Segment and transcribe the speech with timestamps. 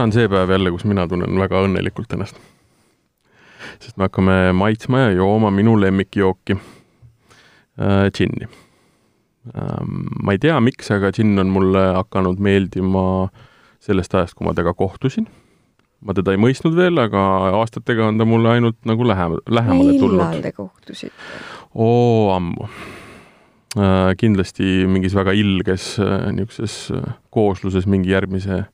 [0.00, 2.38] täna on see päev jälle, kus mina tunnen väga õnnelikult ennast.
[3.80, 10.08] sest me hakkame maitsma ja jooma minu lemmikjooki äh,, džinni ähm,.
[10.24, 13.28] ma ei tea, miks, aga džinn on mulle hakanud meeldima
[13.80, 15.28] sellest ajast, kui ma temaga kohtusin.
[16.00, 17.26] ma teda ei mõistnud veel, aga
[17.60, 20.24] aastatega on ta mulle ainult nagu lähem-, lähemale tulnud.
[20.24, 21.12] millal te kohtusite?
[21.74, 22.70] oo, ammu
[23.76, 24.16] äh,.
[24.16, 28.64] kindlasti mingis väga ilges äh, niisuguses äh, koosluses mingi järgmise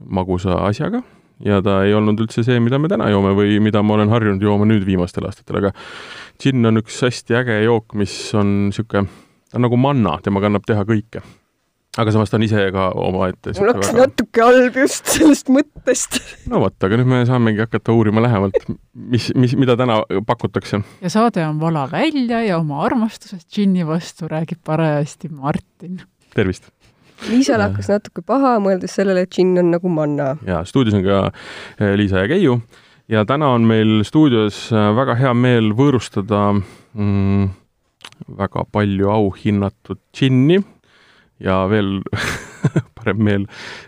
[0.00, 1.02] magusa asjaga
[1.44, 4.44] ja ta ei olnud üldse see, mida me täna joome või mida ma olen harjunud
[4.44, 5.74] jooma nüüd viimastel aastatel, aga
[6.40, 9.08] džinn on üks hästi äge jook, mis on niisugune,
[9.50, 11.22] ta on nagu manna, temaga annab teha kõike.
[11.98, 14.04] aga samas ta on ise ka omaette mul hakkas väga...
[14.04, 16.20] natuke halb just sellest mõttest.
[16.52, 18.60] no vot, aga nüüd me saamegi hakata uurima lähemalt,
[18.94, 20.82] mis, mis, mida täna pakutakse.
[21.00, 26.02] ja saade on Vala välja ja oma armastusest džinni vastu räägib parajasti Martin.
[26.36, 26.68] tervist
[27.28, 30.34] Liisal hakkas natuke paha, mõeldes sellele, et džinn on nagu manna.
[30.46, 32.60] ja stuudios on ka eh, Liisa ja Keiu
[33.12, 37.50] ja täna on meil stuudios eh, väga hea meel võõrustada mm,
[38.40, 40.60] väga palju auhinnatud džinni
[41.44, 41.98] ja veel
[42.96, 43.46] parem meel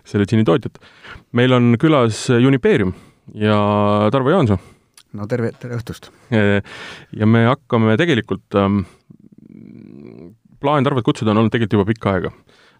[0.08, 0.76] selle džinni tootjat.
[1.32, 2.92] meil on külas Unipeerium
[3.34, 3.56] ja
[4.12, 4.60] Tarvo Jaansoo.
[5.16, 6.12] no tere, tere õhtust!
[6.34, 6.60] Eh,
[7.16, 8.82] ja me hakkame tegelikult ähm,,
[10.60, 12.36] plaan Tarvet kutsuda on olnud tegelikult juba pikka aega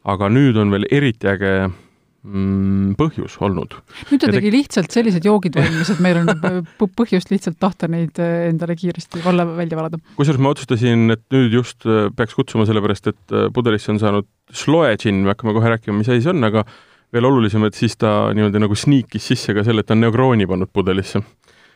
[0.08, 3.76] aga nüüd on veel eriti äge mm, põhjus olnud.
[4.10, 4.54] nüüd ta tegi te...
[4.56, 6.30] lihtsalt sellised joogid valmis, et meil on
[7.00, 10.00] põhjust lihtsalt tahta neid äh, endale kiiresti valla välja valada.
[10.18, 14.30] kusjuures ma otsustasin, et nüüd just äh, peaks kutsuma, sellepärast et äh, pudelisse on saanud
[14.52, 16.66] sloe džinn, me hakkame kohe rääkima, mis asi see on, aga
[17.12, 20.48] veel olulisem, et siis ta niimoodi nagu sniikis sisse ka selle, et ta on Negrooni
[20.48, 21.22] pannud pudelisse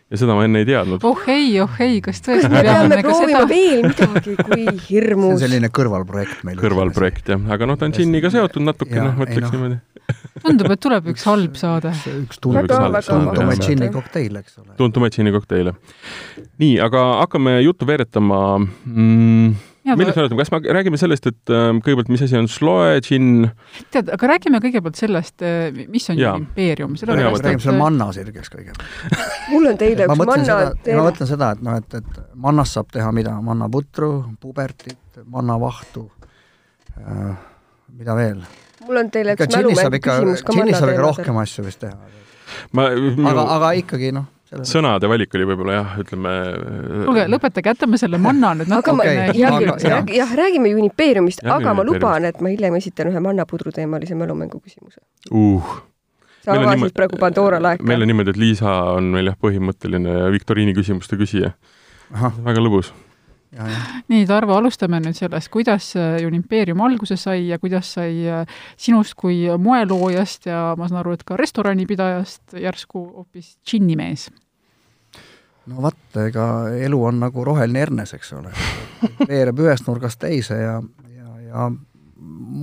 [0.07, 1.03] ja seda ma enne ei teadnud.
[1.07, 3.49] oh ei, oh ei, kas tõesti me peame proovima seda...
[3.51, 5.27] veel midagi, kui hirmus.
[5.27, 6.61] see on selline kõrvalprojekt meil.
[6.63, 9.53] kõrvalprojekt jah, aga noh, ta on džinniga seotud natukene, ma ütleks no.
[9.57, 9.81] niimoodi
[10.45, 11.91] tundub, et tuleb üks halb saade.
[12.23, 14.77] üks tuntumaid džinni kokteile, eks ole.
[14.79, 15.75] tuntumaid džinni kokteile.
[16.63, 19.57] nii, aga hakkame juttu veeretama mm,
[19.95, 23.49] millest me räägime, kas me räägime sellest, et äh, kõigepealt, mis asi on sloe, džinn?
[23.95, 26.97] tead, aga räägime kõigepealt sellest, äh, mis on impeerium.
[26.99, 29.17] räägime selle manna sirgeks kõigepealt
[29.53, 31.01] mul on teile üks manna teema.
[31.01, 36.07] ma mõtlen seda, et noh, et, et mannast saab teha mida, mannaputru, pubertit, mannavahtu
[36.99, 37.35] äh,,
[37.95, 38.43] mida veel?
[38.87, 40.63] mul on teile üks mälumängu küsimus ka manna teemadel.
[40.63, 41.99] džinnis saab ikka rohkem asju vist teha.
[42.73, 43.29] ma, minu...
[43.31, 46.35] aga, aga ikkagi noh sõnade valik oli võib-olla jah, ütleme.
[47.09, 49.41] kuulge, lõpetage, jätame selle manna nüüd natuke okay.
[49.41, 49.89] jälgimiseks.
[49.91, 54.63] jah, jah, räägime Unipeeriumist, aga ma luban, et ma hiljem esitan ühe mannapudru teemalise mälumängu
[54.63, 55.77] küsimuse uh
[56.47, 57.85] sa avasid praegu Pandora laeka.
[57.85, 61.57] meil on niimoodi, et Liisa on meil jah, põhimõtteline viktoriini küsimuste küsija.
[62.15, 62.93] väga lõbus
[64.09, 65.93] nii, Tarvo, alustame nüüd sellest, kuidas
[66.27, 71.25] Unimpeerium alguse sai ja kuidas sai äh, sinust kui moeloojast ja ma saan aru, et
[71.27, 74.29] ka restoranipidajast järsku hoopis džinnimees?
[75.67, 76.47] no vot, ega
[76.79, 78.53] elu on nagu roheline hernes, eks ole.
[79.29, 80.77] veereb ühest nurgast teise ja,
[81.17, 81.71] ja, ja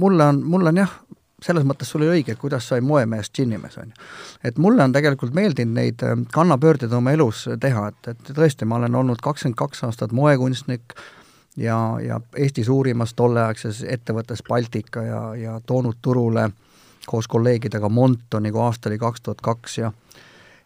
[0.03, 0.93] mulle on, mulle on jah,
[1.43, 4.05] selles mõttes sul oli õige, kuidas sai moemeest džinnimees, on ju.
[4.43, 8.79] et mulle on tegelikult meeldinud neid äh, kannapöördeid oma elus teha, et, et tõesti, ma
[8.81, 10.95] olen olnud kakskümmend kaks aastat moekunstnik
[11.57, 16.49] ja, ja Eesti suurimas tolleaegses ettevõttes Baltika ja, ja toonud turule
[17.05, 19.91] koos kolleegidega Monto nagu aasta oli kaks tuhat kaks ja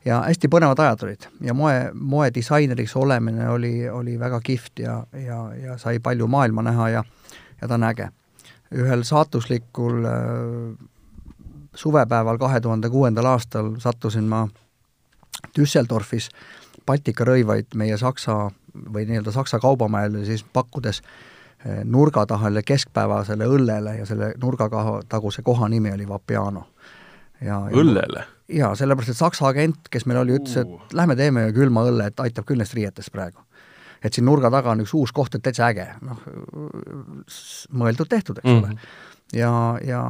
[0.05, 5.39] ja hästi põnevad ajad olid ja moe, moedisaineriks olemine oli, oli väga kihvt ja, ja,
[5.55, 7.03] ja sai palju maailma näha ja
[7.61, 8.09] ja ta on äge
[8.75, 10.87] ühel saatuslikul äh,
[11.75, 14.47] suvepäeval kahe tuhande kuuendal aastal sattusin ma
[15.57, 16.29] Düsseldorfis
[16.85, 18.49] Baltika rõivaid meie Saksa
[18.93, 24.69] või nii-öelda Saksa kaubamajale siis pakkudes äh, nurga taha keskpäevasele õllele ja selle nurga
[25.09, 26.67] taguse koha nimi oli Vapiano.
[27.41, 28.23] ja õllele?
[28.47, 32.19] jaa, sellepärast et Saksa agent, kes meil oli, ütles, et lähme teeme külma õlle, et
[32.19, 33.46] aitab küll neist riietest praegu
[34.03, 36.21] et siin nurga taga on üks uus koht, et täitsa äge, noh,
[37.81, 38.63] mõeldud-tehtud, eks mm.
[38.63, 38.77] ole.
[39.37, 39.51] ja,
[39.85, 40.01] ja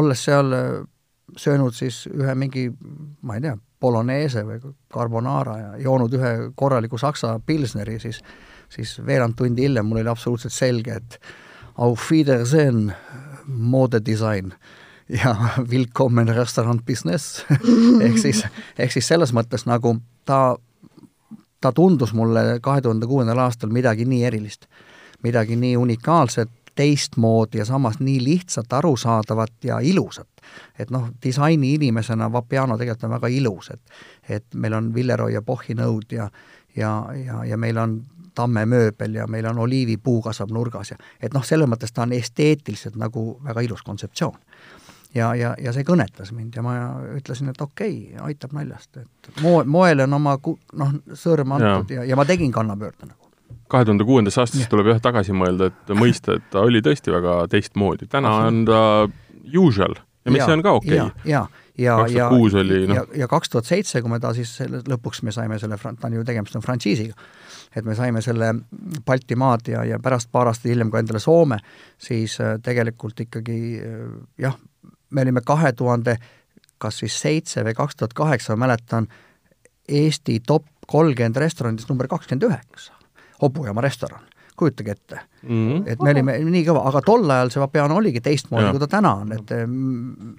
[0.00, 0.54] olles seal
[1.36, 2.68] söönud siis ühe mingi,
[3.22, 4.60] ma ei tea, bolognese või
[4.92, 8.20] carbonara ja joonud ühe korraliku saksa pilsneri, siis
[8.70, 11.20] siis veerand tundi hiljem mul oli absoluutselt selge, et
[11.78, 12.92] auf Wiedersehen,
[13.46, 14.52] modedisain
[15.08, 15.34] ja
[15.72, 17.44] willkommen restaurant business
[18.06, 18.44] ehk siis,
[18.78, 19.96] ehk siis selles mõttes nagu
[20.28, 20.56] ta
[21.60, 24.66] ta tundus mulle kahe tuhande kuuendal aastal midagi nii erilist,
[25.22, 30.28] midagi nii unikaalset, teistmoodi ja samas nii lihtsalt arusaadavat ja ilusat.
[30.78, 33.80] et noh, disaini inimesena Vapiano tegelikult on väga ilus, et
[34.28, 36.30] et meil on Villeroy ja Bochi nõud ja
[36.76, 38.02] ja, ja, ja meil on
[38.34, 42.96] tammemööbel ja meil on oliivipuu kasvab nurgas ja et noh, selles mõttes ta on esteetiliselt
[42.96, 44.38] nagu väga ilus kontseptsioon.
[45.14, 46.74] Ja, ja, ja see kõnetas mind ja ma
[47.16, 52.02] ütlesin, et okei okay,, aitab naljast, et moe, moele on oma noh, sõrm antud ja,
[52.02, 53.30] ja, ja ma tegin kannapöörde nagu.
[53.70, 57.42] kahe tuhande kuuendas aastas tuleb jah tagasi mõelda, et mõista, et ta oli tõesti väga
[57.50, 58.80] teistmoodi, täna on ta
[59.58, 59.98] usual.
[60.24, 60.98] Ja mis ja, on ka okei.
[61.00, 61.30] Okay..
[61.30, 61.46] ja,
[61.78, 62.94] ja, ja, ja, oli, no.
[62.94, 66.10] ja, ja kaks tuhat seitse, kui me ta siis selle, lõpuks me saime selle, ta
[66.10, 67.16] on ju, tegemist on frantsiisiga,
[67.76, 68.52] et me saime selle
[69.06, 71.60] Baltimaad ja, ja pärast paar aastat hiljem ka endale Soome,
[71.98, 74.04] siis äh, tegelikult ikkagi äh,
[74.44, 74.58] jah,
[75.10, 76.16] me olime kahe tuhande
[76.80, 79.08] kas siis seitse või kaks tuhat kaheksa, ma mäletan,
[79.90, 82.94] Eesti top kolmkümmend restoranidest number kakskümmend üheksa
[83.40, 84.22] Hobujaama restoran,
[84.56, 85.48] kujutage ette mm.
[85.48, 85.82] -hmm.
[85.86, 89.14] et me olime nii kõva, aga tol ajal see Vapiano oligi teistmoodi, kui ta täna
[89.24, 90.36] on, et mm,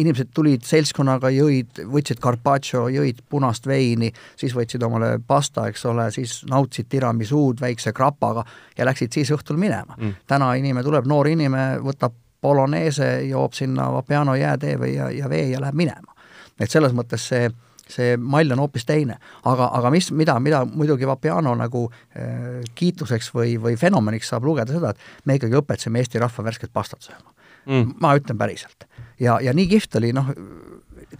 [0.00, 6.08] inimesed tulid seltskonnaga, jõid, võtsid carpaccio, jõid punast veini, siis võtsid omale pasta, eks ole,
[6.14, 8.44] siis nautisid tiramisuud väikse krapaga
[8.78, 10.20] ja läksid siis õhtul minema mm..
[10.26, 15.48] täna inimene tuleb, noor inimene, võtab bolognese, joob sinna Vapiano jäätee või ja, ja vee
[15.54, 16.12] ja läheb minema.
[16.60, 17.48] et selles mõttes see
[17.90, 19.18] see mall on hoopis teine.
[19.44, 24.72] aga, aga mis, mida, mida muidugi Vapiano nagu äh, kiituseks või, või fenomeniks saab lugeda
[24.72, 27.34] seda, et me ikkagi õpetasime Eesti rahva värsket pastat sööma
[27.66, 27.96] mm..
[28.00, 28.88] ma ütlen päriselt.
[29.20, 30.32] ja, ja nii kihvt oli noh,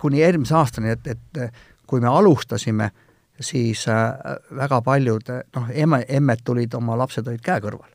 [0.01, 1.43] kuni eelmise aastani, et, et
[1.87, 2.91] kui me alustasime,
[3.41, 4.15] siis äh,
[4.57, 7.91] väga paljud noh, emme, emmed tulid, oma lapsed olid käe kõrval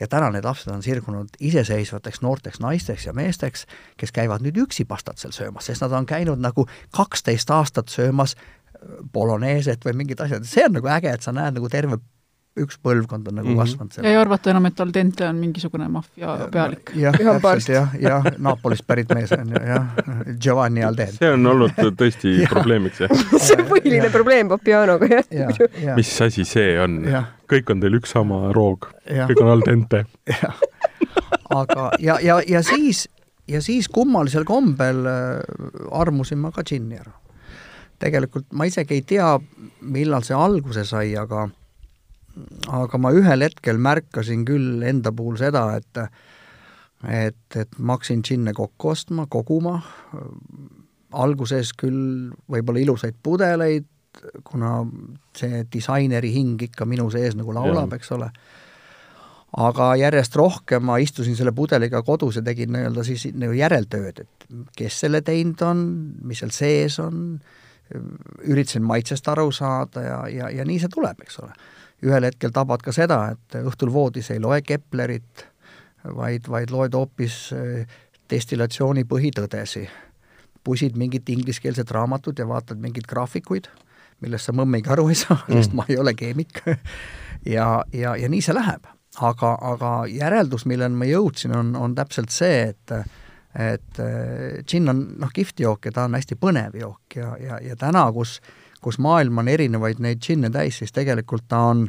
[0.00, 3.66] ja täna need lapsed on sirgunud iseseisvateks noorteks naisteks ja meesteks,
[4.00, 6.66] kes käivad nüüd üksi pastat seal söömas, sest nad on käinud nagu
[6.96, 8.36] kaksteist aastat söömas
[9.12, 12.00] boloneeset või mingid asjad, see on nagu äge, et sa näed nagu terve
[12.58, 13.60] üks põlvkond on nagu mm -hmm.
[13.62, 14.04] kasvanud seal.
[14.04, 16.90] ja ei arvata enam, et al dente on mingisugune maffia pealik.
[16.94, 19.86] jah, täpselt jah, jah, Napolist pärit mees on ju, jah,
[20.40, 21.16] Giovanni al dente.
[21.18, 23.14] see on olnud tõesti probleemiks, jah
[23.46, 25.94] see on põhiline probleem Papianoga, jah ja, ja.
[25.96, 27.04] mis asi see on?
[27.50, 30.04] kõik on teil üks sama roog, kõik on al dente.
[31.60, 33.08] aga, ja, ja, ja siis,
[33.48, 35.40] ja siis kummalisel kombel äh,
[35.90, 37.14] armusin ma ka džinni ära.
[37.98, 39.38] tegelikult ma isegi ei tea,
[39.80, 41.48] millal see alguse sai, aga
[42.68, 46.04] aga ma ühel hetkel märkasin küll enda puhul seda, et
[47.08, 49.78] et, et ma hakkasin džinne kokku ostma, koguma,
[51.16, 53.86] alguses küll võib-olla ilusaid pudeleid,
[54.44, 54.80] kuna
[55.36, 58.28] see disaineri hing ikka minu sees nagu laulab, eks ole,
[59.64, 64.46] aga järjest rohkem ma istusin selle pudeliga kodus ja tegin nii-öelda siis nagu järeltööd, et
[64.76, 65.82] kes selle teinud on,
[66.26, 67.40] mis seal sees on,
[68.46, 71.54] üritasin maitsest aru saada ja, ja, ja nii see tuleb, eks ole
[72.06, 75.44] ühel hetkel tabad ka seda, et õhtul voodis ei loe Keplerit,
[76.16, 77.98] vaid, vaid loed hoopis eh,
[78.30, 79.88] destillatsiooni põhitõdesi.
[80.64, 83.68] pusid mingit ingliskeelset raamatut ja vaatad mingeid graafikuid,
[84.20, 86.60] millest sa mõmmigi aru ei saa mm., sest ma ei ole keemik
[87.54, 88.84] ja, ja, ja nii see läheb.
[89.20, 92.94] aga, aga järeldus, milleni ma jõudsin, on, on täpselt see, et
[93.50, 93.98] et
[94.62, 98.04] džinn on noh, kihvt jook ja ta on hästi põnev jook ja, ja, ja täna,
[98.14, 101.86] kus äh, kus maailm on erinevaid neid džinne täis, siis tegelikult ta on,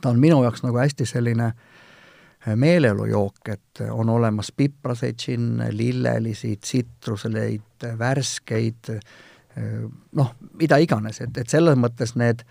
[0.00, 6.56] ta on minu jaoks nagu hästi selline eh, meeleolujook, et on olemas pipraseid džinne, lillelisi,
[6.56, 9.78] tsitruseleid, värskeid, eh,
[10.12, 12.44] noh, mida iganes, et, et selles mõttes need,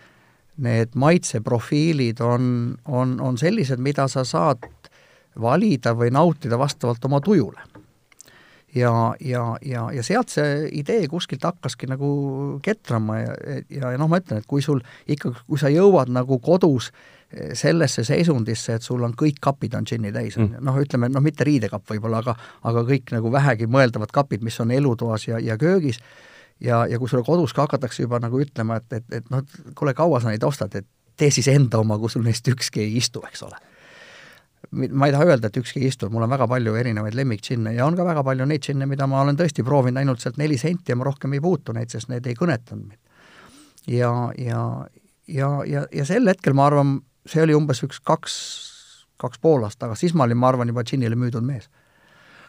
[0.63, 2.49] need maitseprofiilid on,
[2.85, 4.69] on, on sellised, mida sa saad
[5.41, 7.72] valida või nautida vastavalt oma tujule
[8.75, 12.09] ja, ja, ja, ja sealt see idee kuskilt hakkaski nagu
[12.63, 13.33] ketrama ja,
[13.69, 16.89] ja, ja noh, ma ütlen, et kui sul ikka, kui sa jõuad nagu kodus
[17.31, 20.51] eh, sellesse seisundisse, et sul on kõik kapid on džinni täis, on ju.
[20.55, 22.37] Mm., noh, ütleme, noh, mitte riidekapp võib-olla, aga
[22.71, 26.01] aga kõik nagu vähegi mõeldavad kapid, mis on elutoas ja, ja köögis,
[26.63, 29.45] ja, ja kui sulle kodus ka hakatakse juba nagu ütlema, et, et, et noh,
[29.77, 32.97] kuule, kaua sa neid ostad, et tee siis enda oma, kui sul neist ükski ei
[32.97, 33.61] istu, eks ole
[34.73, 37.85] ma ei taha öelda, et ükski ei istu, mul on väga palju erinevaid lemmikdžinne ja
[37.85, 40.93] on ka väga palju neid džinne, mida ma olen tõesti proovinud ainult sealt neli senti
[40.93, 42.99] ja ma rohkem ei puutu neid, sest need ei kõnetanud mind.
[43.87, 44.61] ja, ja,
[45.27, 46.97] ja, ja, ja sel hetkel ma arvan,
[47.29, 48.35] see oli umbes üks kaks,
[49.21, 51.69] kaks pool aastat tagasi, siis ma olin, ma arvan, juba džinnile müüdud mees.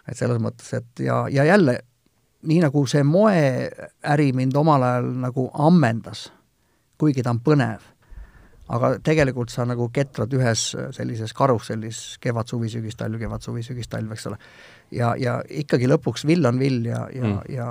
[0.09, 1.79] et selles mõttes, et ja, ja jälle,
[2.45, 6.29] nii nagu see moeäri mind omal ajal nagu ammendas,
[7.01, 7.94] kuigi ta on põnev
[8.73, 13.91] aga tegelikult sa nagu ketrad ühes sellises karussellis kevad, suvi, sügis, talv, kevad, suvi, sügis,
[13.93, 14.39] talv, eks ole.
[14.95, 17.69] ja, ja ikkagi lõpuks vill on vill ja, ja mm., ja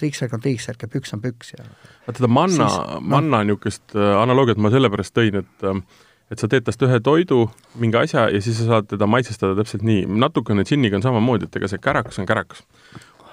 [0.00, 2.68] triiksärk on triiksärk ja püks on püks ja vaata, seda manna,
[3.00, 5.82] manna niisugust äh, analoogiat ma sellepärast tõin, et äh,
[6.30, 7.42] et sa teed tast ühe toidu,
[7.82, 10.04] mingi asja ja siis sa saad teda maitsestada täpselt nii.
[10.22, 12.62] natukene džinniga on samamoodi, et ega see kärakas on kärakas.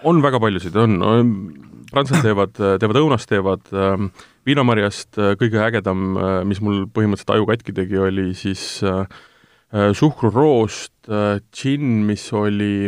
[0.04, 1.32] On väga paljusid, on, on,
[1.92, 4.10] prantslased teevad, teevad õunast, teevad äh,
[4.48, 9.04] viinamarjast äh, kõige ägedam, äh, mis mul põhimõtteliselt aju katki tegi, oli siis äh,
[9.68, 11.10] suhkruroost
[11.52, 12.88] džinn, mis oli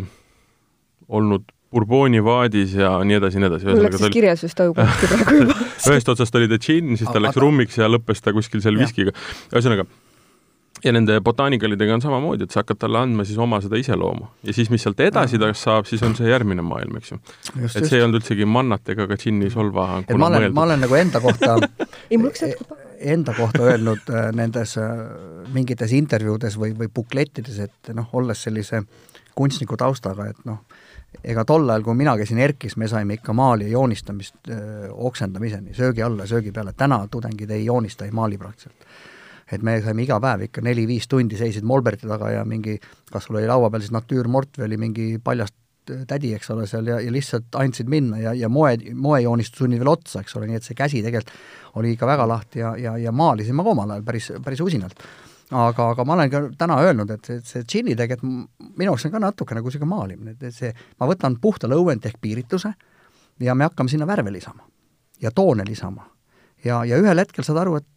[1.12, 3.68] olnud Bourboni vaadis ja nii edasi ja nii edasi.
[3.68, 5.58] mul läks siis kirjas just aukonski praegu juba.
[5.92, 9.12] ühest otsast oli ta džinn, siis ta läks rummiks ja lõppes ta kuskil seal viskiga.
[9.52, 9.86] ühesõnaga,
[10.84, 14.56] ja nende botaanikalitega on samamoodi, et sa hakkad talle andma siis oma seda iseloomu ja
[14.56, 17.22] siis, mis sealt edasi tast saab, siis on see järgmine maailm, eks ju.
[17.56, 17.82] et just.
[17.86, 20.04] see ei olnud üldsegi mannat ega ka džinni solva.
[20.08, 24.90] et ma olen, ma olen nagu enda kohta paha enda kohta öelnud äh, nendes äh,
[25.54, 28.84] mingites intervjuudes või, või buklettides, et noh, olles sellise
[29.36, 30.60] kunstniku taustaga, et noh,
[31.24, 34.90] ega tol ajal, kui mina käisin ERK-is, me saime ikka maali ja joonistamist öö, äh,
[35.10, 38.88] oksendamiseni, söögi alla, söögi peale, täna tudengid ei joonista, ei maali praktiliselt.
[39.52, 42.78] Et me saime iga päev ikka neli-viis tundi, seisid molberti taga ja mingi,
[43.12, 45.56] kas sul oli laua peal siis natüürmort või oli mingi paljast
[46.08, 49.90] tädi, eks ole, seal ja, ja lihtsalt andsid minna ja, ja moe, moejoonistus sunnid veel
[49.90, 51.34] otsa, eks ole, nii et see käsi tegelikult
[51.82, 55.02] oli ikka väga lahti ja, ja, ja maalisin ma ka omal ajal päris, päris usinalt
[55.50, 59.16] aga, aga ma olen ka täna öelnud, et see, see džinni tegelikult minu jaoks on
[59.16, 62.74] ka natuke nagu niisugune maalimine, et see, ma võtan puhta lõuendi ehk piirituse
[63.42, 64.68] ja me hakkame sinna värve lisama
[65.22, 66.06] ja toone lisama.
[66.64, 67.88] ja, ja ühel hetkel saad aru, et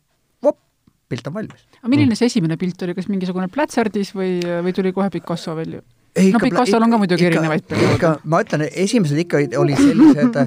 [1.12, 1.64] pilt on valmis.
[1.80, 5.82] aga milline see esimene pilt oli, kas mingisugune plätserdis või, või tuli kohe Picasso välja?
[5.82, 8.14] no Picassol on ka muidugi ikka, erinevaid perioode.
[8.24, 10.40] ma ütlen, esimesed ikka olid sellised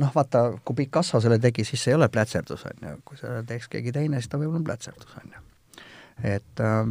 [0.00, 3.42] noh, vaata, kui Picasso selle tegi, siis see ei ole plätserdus, on ju, kui selle
[3.48, 5.48] teeks keegi teine, siis ta võib olla plätserdus, on ju
[6.22, 6.86] et äh,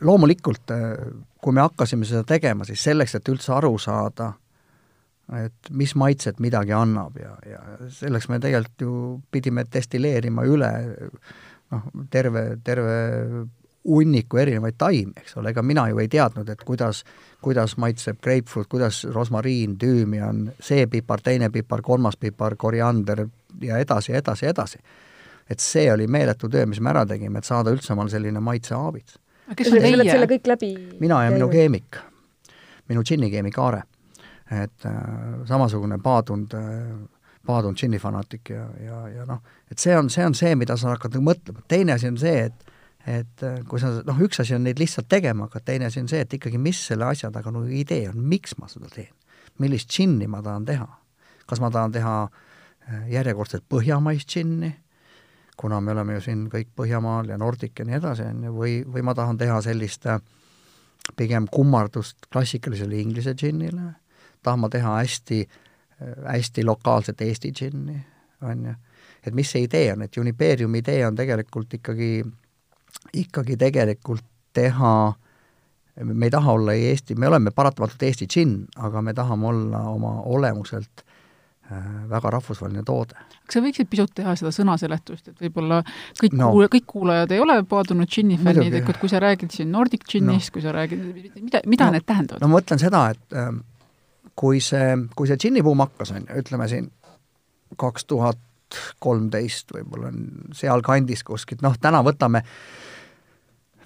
[0.00, 0.98] loomulikult, äh,
[1.42, 4.32] kui me hakkasime seda tegema, siis selleks, et üldse aru saada,
[5.44, 7.58] et mis maitset midagi annab ja, ja
[7.92, 8.92] selleks me tegelikult ju
[9.30, 10.70] pidime destilleerima üle
[11.74, 12.98] noh, terve, terve
[13.88, 17.04] hunniku erinevaid taimi, eks ole, ega mina ju ei teadnud, et kuidas,
[17.44, 23.24] kuidas maitseb grapefruit, kuidas rosmariin, tüümian, see pipar, teine pipar, kolmas pipar, koriander
[23.62, 24.82] ja edasi ja edasi ja edasi
[25.50, 29.18] et see oli meeletu töö, mis me ära tegime, et saada üldse omale selline maitseaabits.
[29.56, 30.10] kes on teie?
[30.10, 32.00] selle kõik läbi mina ja minu keemik,
[32.92, 33.82] minu džinnikeemik Aare.
[34.50, 34.98] et äh,
[35.48, 36.92] samasugune paadunud äh,
[37.48, 39.40] paadunud džinnifanaatik ja, ja, ja noh,
[39.72, 42.48] et see on, see on see, mida sa hakkad nagu mõtlema, teine asi on see,
[42.50, 42.66] et
[43.08, 46.10] et äh, kui sa, noh, üks asi on neid lihtsalt tegema hakata, teine asi on
[46.10, 49.14] see, et ikkagi, mis selle asja taga nagu idee on, miks ma seda teen.
[49.58, 50.86] millist džinni ma tahan teha.
[51.48, 54.74] kas ma tahan teha äh, järjekordset põhjamaist džinni,
[55.56, 58.74] kuna me oleme ju siin kõik Põhjamaal ja Nordic ja nii edasi, on ju, või,
[58.84, 60.20] või ma tahan teha sellist äh,
[61.16, 63.94] pigem kummardust klassikalisele inglise džinnile,
[64.42, 65.67] tahan ma teha hästi, äh,
[66.00, 67.96] hästi lokaalset Eesti džinni,
[68.42, 68.74] on ju.
[69.26, 72.22] et mis see idee on, et Unipeeriumi idee on tegelikult ikkagi,
[73.12, 74.94] ikkagi tegelikult teha
[75.98, 80.20] me ei taha olla Eesti, me oleme paratamatult Eesti džinn, aga me tahame olla oma
[80.22, 81.02] olemuselt
[81.68, 83.12] Äh, väga rahvusvaheline toode.
[83.44, 85.82] kas sa võiksid pisut teha seda sõnaseletust, et võib-olla
[86.16, 86.46] kõik no.
[86.54, 90.48] kuula-, kõik kuulajad ei ole paadunud džinni fännid, et kui sa räägid siin Nordic džinnist
[90.48, 91.02] no., kui sa räägid,
[91.42, 92.40] mida, mida no, need tähendavad?
[92.40, 93.50] no ma mõtlen seda, et äh,
[94.38, 96.90] kui see, kui see džinnibuum hakkas, on ju, ütleme siin
[97.78, 98.38] kaks tuhat
[99.00, 100.12] kolmteist võib-olla
[100.56, 102.44] sealkandis kuskilt, noh täna võtame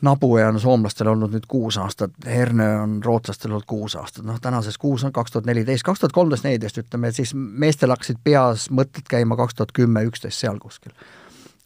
[0.02, 4.75] Nabue on soomlastel olnud nüüd kuus aastat, Herne on rootslastel olnud kuus aastat, noh tänases
[4.82, 8.66] kuus on kaks tuhat neliteist, kaks tuhat kolmteist, neliteist ütleme, et siis meestel hakkasid peas
[8.75, 10.90] mõtted käima kaks tuhat kümme, üksteist seal kuskil.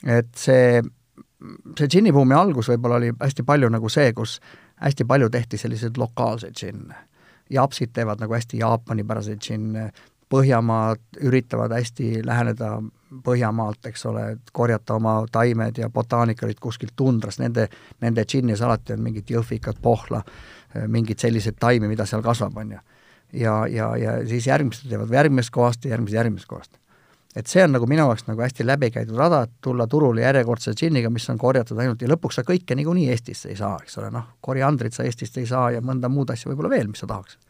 [0.05, 0.83] et see,
[1.78, 4.37] see džinnibuumi algus võib-olla oli hästi palju nagu see, kus
[4.85, 7.06] hästi palju tehti selliseid lokaalseid džinne.
[7.50, 9.91] Japsid teevad nagu hästi Jaapani-päraseid džinne,
[10.26, 12.81] Põhjamaad üritavad hästi läheneda
[13.25, 17.69] Põhjamaalt, eks ole, et korjata oma taimed ja botaanikaleid kuskilt tundrast, nende,
[18.03, 20.25] nende džinnis alati on mingid jõhvikad, pohla,
[20.91, 22.81] mingeid selliseid taimi, mida seal kasvab, on ju.
[23.45, 26.75] ja, ja, ja siis järgmised teevad järgmisest kohast ja järgmised järgmisest kohast.
[27.37, 31.11] Et see on nagu minu jaoks nagu hästi läbikäidud rada, et tulla turule järjekordse džinniga,
[31.12, 34.31] mis on korjatud ainult ja lõpuks sa kõike niikuinii Eestisse ei saa, eks ole, noh,
[34.40, 37.43] koriandrit sa Eestist ei saa ja mõnda muud asja võib-olla veel, mis sa tahaksid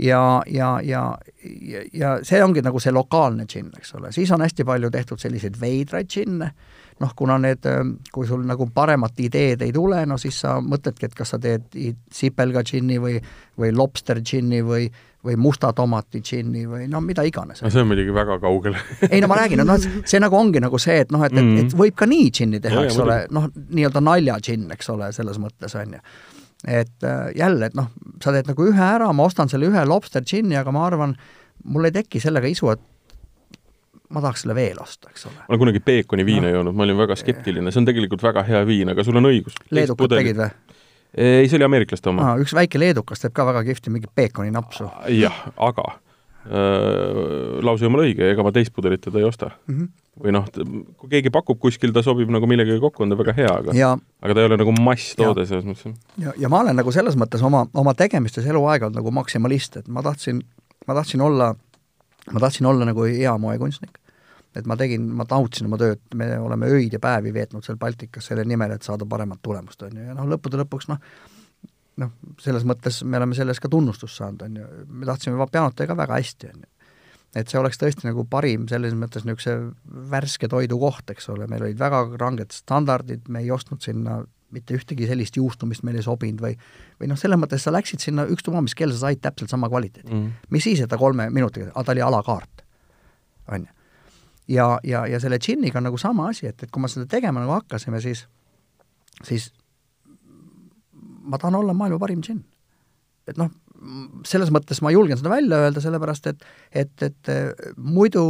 [0.00, 4.44] ja, ja, ja, ja, ja see ongi nagu see lokaalne džinn, eks ole, siis on
[4.44, 6.52] hästi palju tehtud selliseid veidraid džinne,
[7.00, 7.66] noh, kuna need,
[8.12, 11.70] kui sul nagu paremat ideed ei tule, no siis sa mõtledki, et kas sa teed
[12.12, 13.14] sipelga džinni või,
[13.60, 14.88] või lobster džinni või,
[15.24, 17.62] või musta tomati džinni või no mida iganes.
[17.62, 18.76] no see on muidugi väga kaugel
[19.10, 21.64] ei no ma räägin, no see nagu ongi nagu see, et noh, et, et, et
[21.70, 21.78] mhm.
[21.80, 25.76] võib ka nii džinni teha, eks ole, noh, nii-öelda nalja džinn, eks ole, selles mõttes
[25.80, 26.04] on ju
[26.68, 27.88] et äh, jälle, et noh,
[28.20, 31.14] sa teed nagu ühe ära, ma ostan selle ühe lobster džinni, aga ma arvan,
[31.64, 32.82] mul ei teki sellega isu, et
[34.10, 35.38] ma tahaks selle veel osta, eks ole.
[35.38, 36.52] ma olen kunagi peekoni viina no.
[36.58, 39.56] joonud, ma olin väga skeptiline, see on tegelikult väga hea viin, aga sul on õigus.
[39.70, 40.50] leedukad tegid või?
[41.14, 42.36] ei, see oli ameeriklaste oma.
[42.42, 44.90] üks väike leedukas teeb ka väga kihvti mingi peekoninapsu.
[45.16, 45.40] jah,
[45.70, 49.74] aga äh, lause jumala õige, ega ma teist pudelit teda ei osta mm.
[49.74, 49.90] -hmm.
[50.24, 50.46] või noh,
[51.00, 53.96] kui keegi pakub kuskil, ta sobib nagu millegagi kokku, on ta väga hea, aga ja,
[54.22, 55.98] aga ta ei ole nagu masstoode selles mõttes.
[56.18, 59.88] ja, ja ma olen nagu selles mõttes oma, oma tegemistes eluaeg olnud nagu maksimalist, et
[59.88, 60.42] ma tahtsin
[60.86, 61.54] ma tahtsin olla,
[62.32, 63.99] ma tahtsin olla nagu hea moekunstnik.
[64.56, 68.30] Et ma tegin, ma nautisin oma tööd, me oleme öid ja päevi veetnud seal Baltikas
[68.30, 70.98] selle nimel, et saada paremat tulemust, on ju, ja noh, lõppude lõpuks noh,
[72.02, 75.92] noh, selles mõttes me oleme selles ka tunnustust saanud, on ju, me tahtsime pianot teha
[75.92, 76.70] ka väga hästi, on ju.
[77.38, 79.52] Et see oleks tõesti nagu parim selles mõttes niisuguse
[80.10, 84.18] värske toidu koht, eks ole, meil olid väga ranged standardid, me ei ostnud sinna
[84.50, 86.56] mitte ühtegi sellist juustu, mis meile ei sobinud või
[86.98, 90.10] või noh, selles mõttes sa läksid sinna ükstapuha, mis kell sa said täpselt sama kvaliteedi.
[90.10, 90.32] Mm..
[90.50, 92.64] mis siis, et ta kolme minutiga, aga ta oli alakaart,
[93.54, 93.76] on ju.
[94.50, 97.42] Ja, ja, ja selle džinniga on nagu sama asi, et, et kui me seda tegema
[97.42, 98.26] nagu hakkasime, siis
[99.24, 99.50] siis
[101.30, 102.42] ma tahan olla maailma parim džinn.
[103.28, 103.50] et noh,
[104.26, 107.30] selles mõttes ma julgen seda välja öelda, sellepärast et et, et
[107.76, 108.24] muidu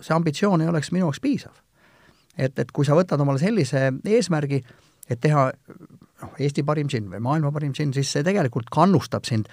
[0.00, 1.54] see ambitsioon ei oleks minu jaoks piisav.
[2.38, 4.64] et, et kui sa võtad omale sellise eesmärgi,
[5.10, 5.50] et teha
[6.24, 9.48] noh, Eesti parim džinn või maailma parim džinn, siis see tegelikult kannustab sind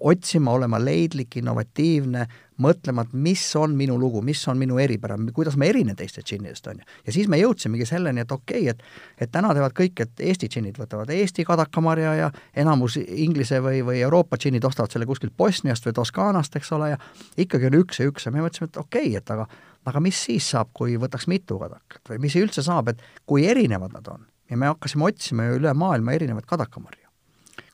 [0.00, 2.24] otsima, olema leidlik, innovatiivne,
[2.62, 6.66] mõtlema, et mis on minu lugu, mis on minu eripära, kuidas ma erinen teistest džinnidest,
[6.72, 6.88] on ju.
[7.06, 10.48] ja siis me jõudsimegi selleni, et okei okay,, et et täna teevad kõik, et Eesti
[10.52, 15.86] džinnid võtavad Eesti kadakamarja ja enamus Inglise või, või Euroopa džinnid ostavad selle kuskilt Bosniast
[15.86, 17.00] või Toskaanast, eks ole, ja
[17.36, 19.48] ikkagi on üks ja üks ja me mõtlesime, et okei okay,, et aga
[19.86, 23.94] aga mis siis saab, kui võtaks mitu kadakat või mis üldse saab, et kui erinevad
[23.94, 27.08] nad on ja me hakkasime otsima üle maailma erinevaid kadakamarju,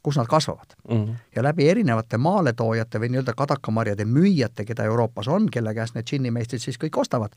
[0.02, 0.97] kus nad kasvavad mm.
[0.97, 1.14] -hmm.
[1.37, 6.61] ja läbi erinevate maaletoojate või nii-öelda kadakamarjade müüjate, keda Euroopas on, kelle käest need džinnimeistrid
[6.61, 7.33] siis kõik ostavad,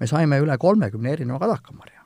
[0.00, 2.02] me saime üle kolmekümne erineva kadakamarja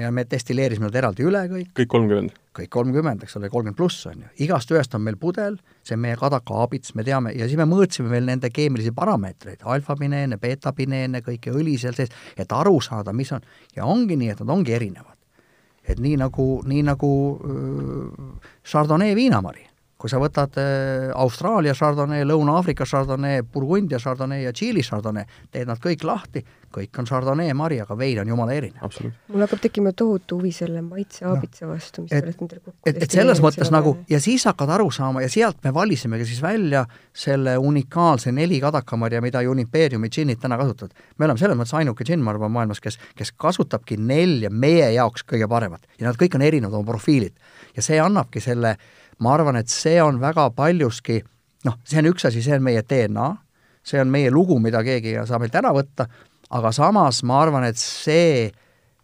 [0.00, 1.70] ja me destilleerisime nad eraldi üle kõik.
[1.78, 2.43] kõik kolmkümmend?
[2.54, 4.30] Kõik kolmkümmend, eks ole, kolmkümmend pluss on ju.
[4.46, 7.66] igast ühest on meil pudel, see on meie kadaka aabits, me teame, ja siis me
[7.68, 13.32] mõõtsime veel nende keemilisi parameetreid, alfapineene, beetapineene, kõiki õli seal sees, et aru saada, mis
[13.34, 13.44] on,
[13.76, 15.18] ja ongi nii, et nad ongi erinevad.
[15.84, 17.08] et nii nagu, nii nagu
[17.44, 19.66] äh, Chardonnay viinamari
[20.04, 25.80] kui sa võtad äh, Austraalia Chardonnay, Lõuna-Aafrika Chardonnay, Burgundia Chardonnay ja Tšiili Chardonnay, teed nad
[25.80, 26.42] kõik lahti,
[26.74, 28.98] kõik on Chardonnay mari, aga vein on jumala erinev.
[29.32, 32.98] mul hakkab tekkima tohutu huvi selle maitseaabitsa no, vastu, mis te olete endale kokku et,
[33.06, 36.82] et selles mõttes nagu, ja siis hakkad aru saama ja sealt me valisimegi siis välja
[37.16, 40.92] selle unikaalse neli kadakamarja, mida Unipeeriumi džinnid täna kasutavad.
[41.16, 45.24] me oleme selles mõttes ainuke džinn, ma arvan, maailmas, kes, kes kasutabki nelja meie jaoks
[45.24, 47.32] kõige paremat ja nad kõik on erinevad oma profiilid.
[47.72, 51.20] ja see annabki selle äh, ma arvan, et see on väga paljuski
[51.68, 53.30] noh, see on üks asi, see on meie DNA,
[53.84, 56.06] see on meie lugu, mida keegi ei saa meilt ära võtta,
[56.54, 58.50] aga samas ma arvan, et see,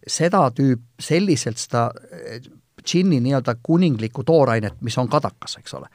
[0.06, 1.88] seda tüüp, selliselt seda
[2.80, 5.90] džinni nii-öelda kuninglikku toorainet, mis on kadakas, eks ole,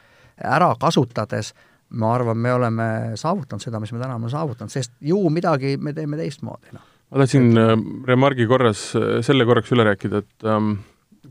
[0.45, 1.53] ära kasutades
[1.95, 5.93] ma arvan, me oleme saavutanud seda, mis me täna oleme saavutanud, sest ju midagi me
[5.97, 6.83] teeme teistmoodi, noh.
[7.13, 7.73] ma tahtsin äh,
[8.09, 10.75] remargi korras äh, selle korraks üle rääkida, et ähm,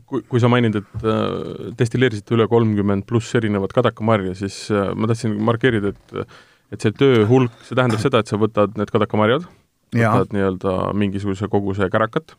[0.09, 5.09] kui, kui sa mainid, et äh, destilleerisite üle kolmkümmend pluss erinevat kadakamarja, siis äh, ma
[5.11, 6.27] tahtsin markeerida, et
[6.73, 9.45] et see töö hulk, see tähendab seda, et sa võtad need kadakamarjad,
[9.93, 12.33] võtad nii-öelda mingisuguse koguse kärakat,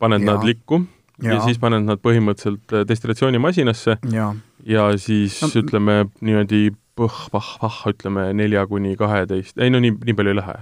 [0.00, 0.32] paned ja.
[0.32, 0.80] nad likku
[1.22, 1.36] ja.
[1.36, 4.30] ja siis paned nad põhimõtteliselt äh, destillatsioonimasinasse ja,
[4.66, 10.34] ja siis no, ütleme niimoodi põh-pah-pah, ütleme nelja kuni kaheteist, ei no nii, nii palju
[10.34, 10.56] ei lähe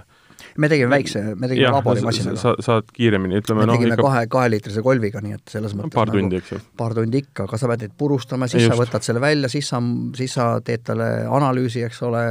[0.59, 2.41] me tegime väikse, me tegime laborimasinaga.
[2.41, 4.05] sa saad kiiremini, ütleme me no, tegime ikka...
[4.07, 6.61] kahe, kaheliitrise kolviga, nii et selles mõttes paar nagu, tundi, eks ju.
[6.79, 8.73] paar tundi ikka, aga sa pead neid purustama, siis Just.
[8.75, 9.83] sa võtad selle välja, siis sa,
[10.19, 11.11] siis sa teed talle
[11.41, 12.25] analüüsi, eks ole,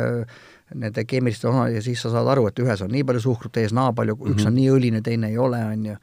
[0.72, 3.74] nende keemiliste osa ja siis sa saad aru, et ühes on nii palju suhkrut ees,
[3.76, 4.36] naa palju mm, -hmm.
[4.36, 4.60] üks on mhm.
[4.60, 6.02] nii õline, teine ei ole, on ju.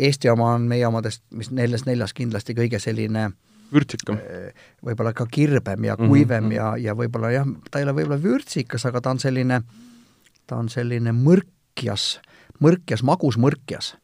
[0.00, 3.32] Eesti oma on meie omadest, mis neljast neljas kindlasti kõige selline
[3.74, 4.18] vürtsikam.
[4.86, 6.54] võib-olla ka kirbem ja kuivem mm -hmm.
[6.54, 9.89] ja, ja võib-olla jah, ta ei ole võib-olla vürtsikas, aga ta on selline äh,
[10.50, 12.18] ta on selline mõrkjas,
[12.62, 13.94] mõrkjas, magus mõrkjas.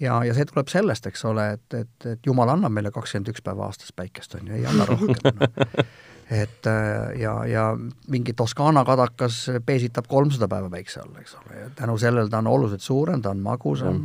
[0.00, 3.44] ja, ja see tuleb sellest, eks ole, et, et, et Jumal annab meile kakskümmend üks
[3.44, 5.48] päeva aastas päikest, on ju, ei anna rohkem no.
[6.42, 7.64] et äh, ja, ja
[8.12, 12.52] mingi Toskaana kadakas peesitab kolmsada päeva päikse all, eks ole, ja tänu sellele ta on
[12.52, 14.02] oluliselt suurem, ta on magusam,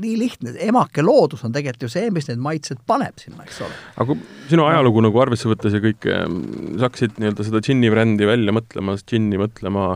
[0.00, 3.78] nii lihtne, emake loodus on tegelikult ju see, mis need maitsed paneb sinna, eks ole.
[3.96, 6.18] aga kui sinu ajalugu nagu arvesse võttes ja kõike,
[6.78, 9.94] sa hakkasid nii-öelda seda džinni brändi välja mõtlema, džinni mõtlema,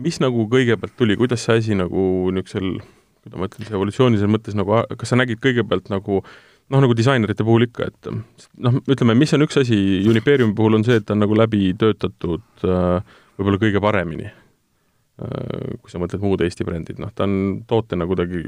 [0.00, 2.78] mis nagu kõigepealt tuli, kuidas see asi nagu niisugusel,
[3.24, 6.22] kuidas ma ütlen, see evolutsioonilisel mõttes nagu, kas sa nägid kõigepealt nagu
[6.68, 10.86] noh, nagu disainerite puhul ikka, et noh, ütleme, mis on üks asi Unipeeriumi puhul, on
[10.86, 15.76] see, et ta on nagu läbi töötatud äh, võib-olla kõige paremini äh,.
[15.82, 18.44] kui sa mõtled muud Eesti brändid, noh, ta on tootena kuidagi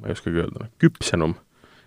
[0.00, 1.36] ma ei oskagi öelda, küpsenum.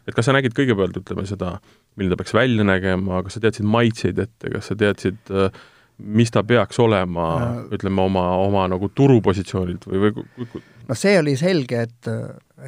[0.07, 1.57] et kas sa nägid kõigepealt, ütleme seda,
[1.95, 5.51] milline ta peaks välja nägema, kas sa teadsid maitseid ette, kas sa teadsid, äh,
[5.99, 7.29] mis ta peaks olema
[7.75, 12.09] ütleme, oma, oma nagu turupositsioonilt või, või no see oli selge, et,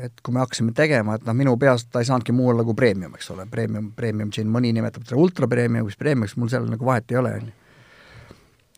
[0.03, 2.77] et kui me hakkasime tegema, et noh, minu peas ta ei saanudki muu olla kui
[2.77, 6.87] premium, eks ole, premium, premium džinn, mõni nimetab teda ultra premiumiks, premiumiks, mul seal nagu
[6.87, 7.57] vahet ei ole, on ju.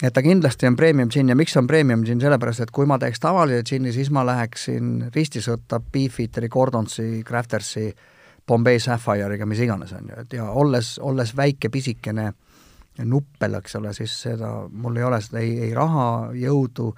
[0.03, 2.97] Et ta kindlasti on premium džinn ja miks on premium džinn, sellepärast et kui ma
[2.99, 7.87] teeks tavalise džinni, siis ma läheksin ristisõtta Beefeateri, Gordonsi, Craftersi,
[8.47, 12.31] Bombay Sapphire'iga, mis iganes, on ju, et ja olles, olles väike pisikene
[13.07, 16.91] nuppel, eks ole, siis seda, mul ei ole seda ei, ei raha, jõudu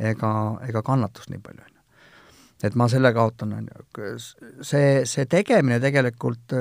[0.00, 0.30] ega,
[0.66, 1.82] ega kannatust nii palju, on ju.
[2.70, 4.14] et ma selle kaotan, on ju.
[4.64, 6.56] see, see tegemine tegelikult,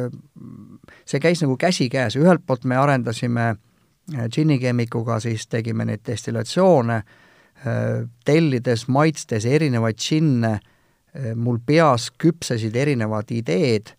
[1.08, 3.64] see käis nagu käsikäes, ühelt poolt me arendasime äh,
[4.12, 7.02] džinnikeemikuga siis tegime neid destillatsioone,
[8.26, 10.60] tellides, maitstes erinevaid džinne,
[11.40, 13.94] mul peas küpsesid erinevad ideed,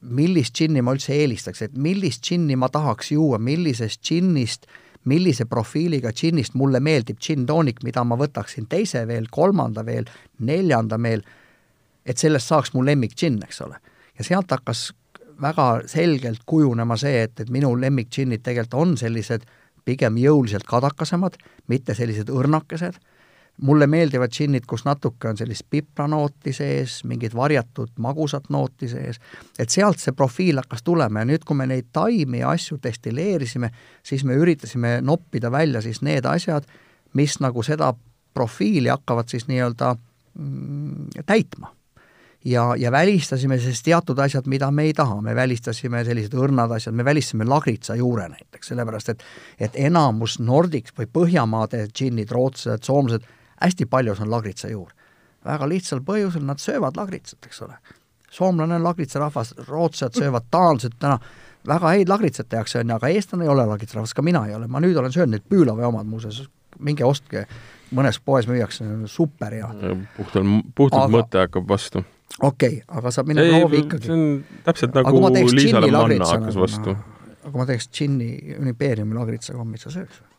[0.00, 4.66] millist džinni ma üldse eelistaks, et millist džinni ma tahaks juua, millisest džinnist,
[5.08, 10.08] millise profiiliga džinnist mulle meeldib džinn-toonik, mida ma võtaksin teise veel, kolmanda veel,
[10.44, 11.24] neljanda veel,
[12.04, 13.80] et sellest saaks mu lemmik džinn, eks ole.
[14.18, 14.90] ja sealt hakkas
[15.42, 19.46] väga selgelt kujunema see, et, et minu lemmikdžinnid tegelikult on sellised
[19.84, 22.98] pigem jõuliselt kadakasemad, mitte sellised õrnakesed,
[23.66, 29.20] mulle meeldivad džinnid, kus natuke on sellist pipranooti sees, mingit varjatud magusat nooti sees,
[29.58, 33.72] et sealt see profiil hakkas tulema ja nüüd, kui me neid taimi ja asju destilleerisime,
[34.06, 36.68] siis me üritasime noppida välja siis need asjad,
[37.14, 37.92] mis nagu seda
[38.34, 39.92] profiili hakkavad siis nii-öelda
[40.38, 41.74] mm, täitma
[42.44, 46.94] ja, ja välistasime siis teatud asjad, mida me ei taha, me välistasime sellised õrnad asjad,
[46.94, 49.24] me välistasime lagritsa juure näiteks, sellepärast et
[49.60, 53.26] et enamus Nordics või Põhjamaade džinnid, rootslased, soomlased,
[53.60, 54.92] hästi paljus on lagritsa juur.
[55.44, 57.74] väga lihtsal põhjusel, nad söövad lagritsat, eks ole.
[58.30, 61.18] soomlane on lagritsarahvas, rootslased söövad, taanlased täna
[61.66, 64.66] väga häid lagritsat tehakse, on ju, aga eestlane ei ole lagritsarahvas, ka mina ei ole,
[64.66, 66.42] ma nüüd olen söönud neid Püülave omad muuseas,
[66.78, 67.46] minge ostke,
[67.92, 70.06] mõnes poes müüakse, super head.
[70.16, 72.04] puhtal, puhtalt mõte hakkab vastu
[72.38, 74.06] okei okay,, aga saab minna proovi ikkagi.
[74.06, 74.26] see on
[74.64, 75.22] täpselt nagu
[75.54, 76.96] Liisale manna hakkas vastu.
[76.96, 80.30] aga kui ma teeks džinni Unipeeriumi lagritsa kommi, sa sööks või?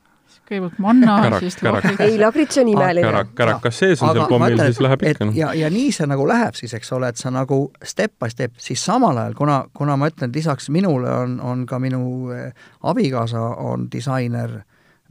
[0.52, 2.04] kõigepealt manna, siis lagritsa.
[2.04, 3.08] ei, lagrits on imeline.
[3.08, 5.30] kärak, kärakas sees on seal kommil, siis läheb ikka.
[5.36, 8.58] ja, ja nii see nagu läheb siis, eks ole, et sa nagu step by step,
[8.60, 12.04] siis samal ajal, kuna, kuna ma ütlen, et lisaks minule on, on ka minu
[12.36, 12.52] eh,
[12.84, 14.62] abikaasa on disainer,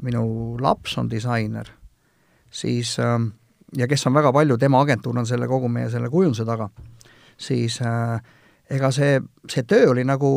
[0.03, 0.25] minu
[0.61, 1.69] laps on disainer,
[2.51, 3.33] siis ähm,
[3.77, 6.69] ja kes on väga palju, tema agentuur on selle kogu meie selle kujunduse taga,
[7.39, 8.21] siis äh,
[8.71, 9.19] ega see,
[9.51, 10.31] see töö oli nagu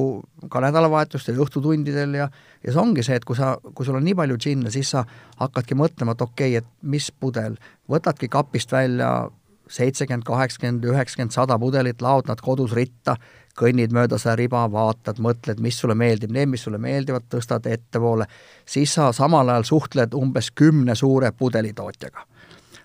[0.51, 2.29] ka nädalavahetustel õhtutundidel ja
[2.63, 5.03] ja see ongi see, et kui sa, kui sul on nii palju džinne, siis sa
[5.41, 7.57] hakkadki mõtlema, et okei okay,, et mis pudel,
[7.91, 9.29] võtadki kapist välja
[9.73, 13.15] seitsekümmend, kaheksakümmend, üheksakümmend, sada pudelit, laod nad kodus ritta,
[13.57, 18.27] kõnnid mööda seda riba, vaatad, mõtled, mis sulle meeldib, need, mis sulle meeldivad, tõstad ettepoole,
[18.65, 22.27] siis sa samal ajal suhtled umbes kümne suure pudelitootjaga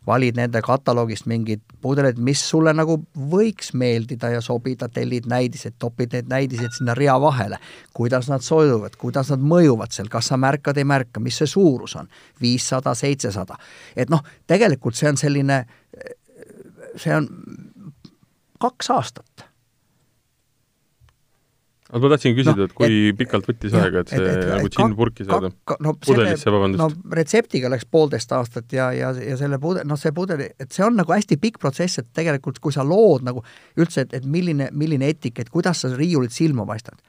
[0.08, 2.96] valid nende kataloogist mingid pudelid, mis sulle nagu
[3.32, 7.58] võiks meeldida ja sobida, tellid näidised, topid need näidised sinna rea vahele.
[7.94, 11.96] kuidas nad sojuvad, kuidas nad mõjuvad seal, kas sa märkad, ei märka, mis see suurus
[11.96, 12.08] on,
[12.40, 13.58] viissada, seitsesada.
[13.96, 15.64] et noh, tegelikult see on selline,
[16.96, 17.28] see on
[18.58, 19.47] kaks aastat
[21.88, 24.50] aga ma tahtsin küsida no,, et kui et, pikalt võttis aega, et see et, et,
[24.52, 25.50] nagu džinn purki saada?
[25.84, 26.82] no pudelisse, vabandust.
[26.82, 30.84] no retseptiga läks poolteist aastat ja, ja, ja selle pudel, noh, see pudel, et see
[30.84, 33.40] on nagu hästi pikk protsess, et tegelikult kui sa lood nagu
[33.80, 37.00] üldse, et, et milline, milline etikett, kuidas sa riiulit silma paistad.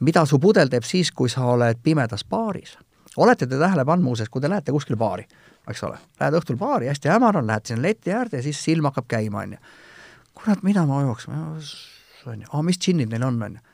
[0.00, 2.76] mida su pudel teeb siis, kui sa oled pimedas baaris?
[3.16, 5.24] olete te tähele pannud muuseas, kui te lähete kuskile baari,
[5.68, 8.88] eks ole, lähed õhtul baari, hästi hämar on, lähed sinna leti äärde ja siis silm
[8.88, 9.58] hakkab käima, on ju.
[10.36, 11.44] kurat, mida ma jooksma,
[12.26, 13.68] on ju, aa, mis džinnid neil on, on ju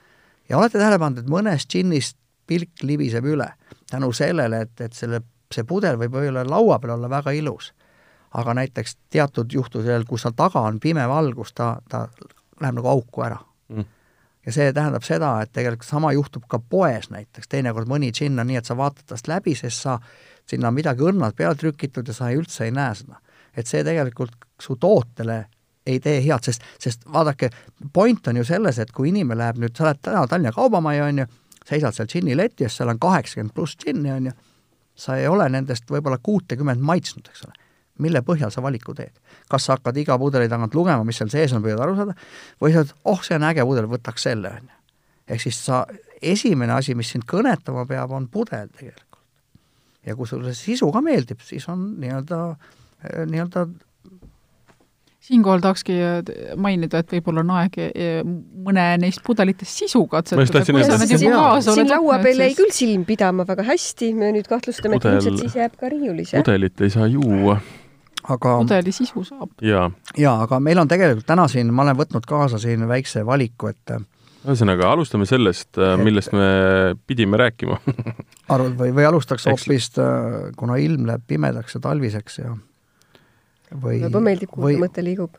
[0.49, 2.17] ja olete tähele pannud, et mõnest džinnist
[2.49, 3.51] pilk libiseb üle
[3.91, 5.21] tänu sellele, et, et selle,
[5.55, 7.73] see pudel võib olla laua peal olla väga ilus,
[8.37, 12.07] aga näiteks teatud juhtudel, kus seal taga on pime valgus, ta, ta
[12.61, 13.39] läheb nagu auku ära
[13.73, 13.87] mm.
[14.47, 18.51] ja see tähendab seda, et tegelikult sama juhtub ka poes näiteks, teinekord mõni džinn on
[18.51, 19.99] nii, et sa vaatad tast läbi, sest sa,
[20.49, 23.21] sinna on midagi õrnalt peale trükitud ja sa ei, üldse ei näe seda.
[23.57, 25.47] et see tegelikult su tootele
[25.89, 27.51] ei tee head, sest, sest vaadake,
[27.93, 31.23] point on ju selles, et kui inimene läheb nüüd, sa oled täna Tallinna Kaubamajja, on
[31.23, 31.29] ju,
[31.69, 34.35] seisad seal džinni leti ees, seal on kaheksakümmend pluss džinni, on ju,
[34.99, 37.57] sa ei ole nendest võib-olla kuutekümmet maitsnud, eks ole.
[37.99, 39.15] mille põhjal sa valiku teed?
[39.51, 42.15] kas sa hakkad iga pudeli tagant lugema, mis seal sees on, püüad aru saada,
[42.61, 44.79] või sa ütled, oh, see on äge pudel, võtaks selle, on ju.
[45.35, 45.87] ehk siis sa,
[46.23, 49.21] esimene asi, mis sind kõnetama peab, on pudel tegelikult.
[50.07, 52.43] ja kui sulle sisu ka meeldib, siis on nii-öelda,
[53.33, 53.67] nii-öelda
[55.19, 56.21] siinkohal tahakski äh,
[56.61, 58.21] mainida, et võib-olla on aeg äh,
[58.67, 60.63] mõne neist pudelitest sisu katsetada.
[60.65, 65.59] siin laua peal jäi küll silm pidama väga hästi, me nüüd kahtlustame, et ilmselt siis
[65.59, 66.45] jääb ka riiulis, jah?
[66.45, 67.59] pudelit ei saa juua.
[68.29, 69.51] aga pudeli sisu saab.
[69.63, 73.73] jaa ja, aga meil on tegelikult täna siin, ma olen võtnud kaasa siin väikse valiku,
[73.75, 73.99] et
[74.47, 76.49] ühesõnaga, alustame sellest, äh, millest me
[77.11, 77.81] pidime rääkima
[78.55, 79.91] arvad või, või alustaks hoopis,
[80.57, 82.55] kuna ilm läheb pimedaks ja talviseks ja
[83.73, 85.37] või juba meeldib, kuhu mõte liigub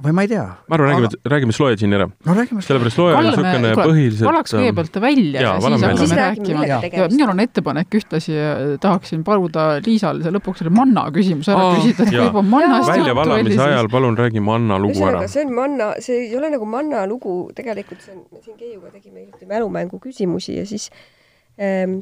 [0.00, 0.44] või ma ei tea.
[0.68, 2.06] ma arvan, räägime aga..., räägime Sloe džinni ära.
[2.26, 6.18] no räägime sellepärast Sloe on niisugune põhiliselt valaks kõigepealt ta välja ja, ja siis hakkame
[6.20, 6.66] rääkima.
[6.70, 8.36] ja minul on ettepanek ühtlasi,
[8.82, 13.62] tahaksin paluda Liisal see lõpuks selle manna küsimuse ära oh, küsida, et juba mannast väljavalamise
[13.66, 15.24] ajal palun räägi manna lugu ära.
[15.30, 18.92] see on manna, see ei ole nagu manna lugu, tegelikult see on, me siin Keiuga
[18.94, 21.19] tegime hiljuti mälumängu küsimusi ja siis ähm,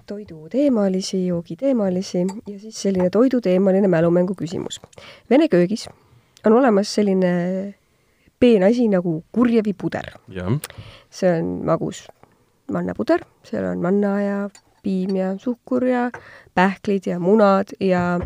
[0.07, 4.81] toiduteemalisi, joogiteemalisi ja siis selline toiduteemaline mälumängu küsimus.
[5.31, 5.89] Vene köögis
[6.47, 7.75] on olemas selline
[8.41, 10.15] peen asi nagu kurjevipuder.
[11.11, 12.07] see on magus
[12.73, 14.51] mannapuder, seal on manna ja
[14.83, 16.11] piim ja suhkur ja
[16.55, 18.21] pähklid ja munad ja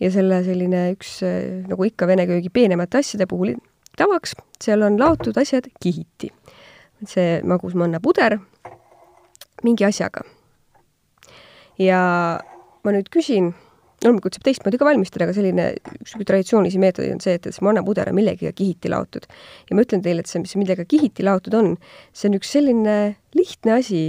[0.00, 1.20] ja selle selline üks,
[1.68, 3.54] nagu ikka vene köögi peenemate asjade puhul
[3.98, 6.32] tavaks, seal on laotud asjad kihiti.
[7.06, 8.38] see magus mannapuder
[9.62, 10.22] mingi asjaga.
[11.78, 12.00] Ja
[12.82, 13.52] ma nüüd küsin
[14.02, 15.68] loomulikult saab teistmoodi ka valmistada, aga selline
[16.00, 19.28] üks traditsioonilisi meetodeid on see, et see mannapuder on millegagi kihiti laotud.
[19.68, 21.72] ja ma ütlen teile, et see, mis millega kihiti laotud on,
[22.12, 22.96] see on üks selline
[23.38, 24.02] lihtne asi,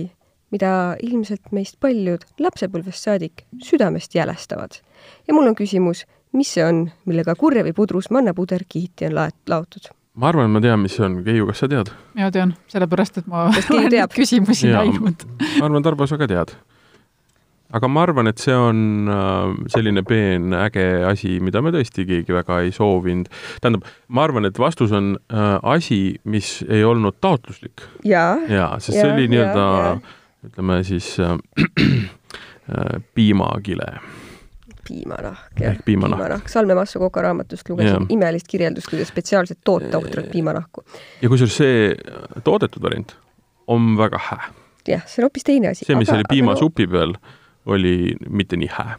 [0.54, 0.72] mida
[1.02, 4.82] ilmselt meist paljud lapsepõlvest saadik südamest jälestavad.
[5.28, 9.42] ja mul on küsimus, mis see on, millega kurje või pudrus mannapuder kihiti on laet-,
[9.50, 9.94] laotud?
[10.14, 11.22] ma arvan, et ma tean, mis see on.
[11.26, 11.94] Keiu, kas sa tead?
[12.18, 15.28] mina tean, sellepärast et ma olen neid küsimusi näinud.
[15.60, 16.58] ma arvan, Tarmo, sa ka tead
[17.74, 22.36] aga ma arvan, et see on äh, selline peen äge asi, mida me tõesti keegi
[22.36, 23.32] väga ei soovinud.
[23.62, 27.86] tähendab, ma arvan, et vastus on äh, asi, mis ei olnud taotluslik.
[28.06, 29.70] jaa, jaa, sest see oli nii-öelda
[30.48, 31.38] ütleme siis äh,
[31.88, 33.90] äh, piimakile
[34.88, 35.78] piimanahk, jah.
[35.86, 36.50] piimanahk, piimanahk..
[36.52, 40.84] Salme Massu Koka raamatust lugesin imelist kirjeldust, kuidas spetsiaalselt toota ohtralt piimanahku.
[41.22, 41.94] ja kusjuures see
[42.44, 43.16] toodetud variant
[43.68, 44.52] on väga hää.
[44.88, 45.88] jah, see on hoopis teine asi.
[45.88, 46.92] see, mis aga, oli piimasupi no...
[46.98, 47.16] peal
[47.66, 48.96] oli mitte nii hää.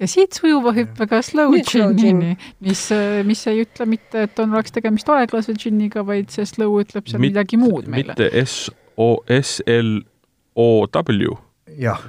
[0.00, 2.88] ja siit sujuva hüppega slow džinnini, mis,
[3.28, 7.22] mis ei ütle mitte, et on, oleks tegemist aeglase džinniga, vaid see slow ütleb seal
[7.22, 8.12] Mit, midagi muud meile.
[8.16, 10.00] mitte S O S L
[10.56, 11.38] O W,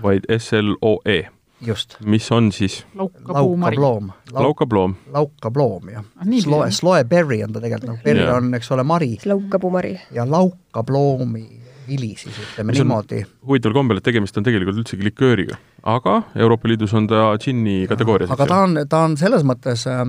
[0.04, 1.24] vaid S L O E
[1.66, 1.96] just.
[2.06, 2.86] mis on siis?
[2.96, 4.12] laukaploom.
[4.32, 4.96] laukaploom.
[5.14, 6.40] laukaploom, jah ah,.
[6.42, 9.18] Sloe, sloe berry on ta tegelikult, noh, berry on, eks ole, mari.
[9.26, 10.00] laukapuumari.
[10.12, 13.24] ja laukaploomi vili siis, ütleme niimoodi.
[13.48, 15.58] huvitaval kombel, et tegemist on tegelikult üldsegi likööriga,
[15.96, 18.32] aga Euroopa Liidus on ta džinni kategoorias.
[18.34, 20.04] aga ta on, ta on selles mõttes äh,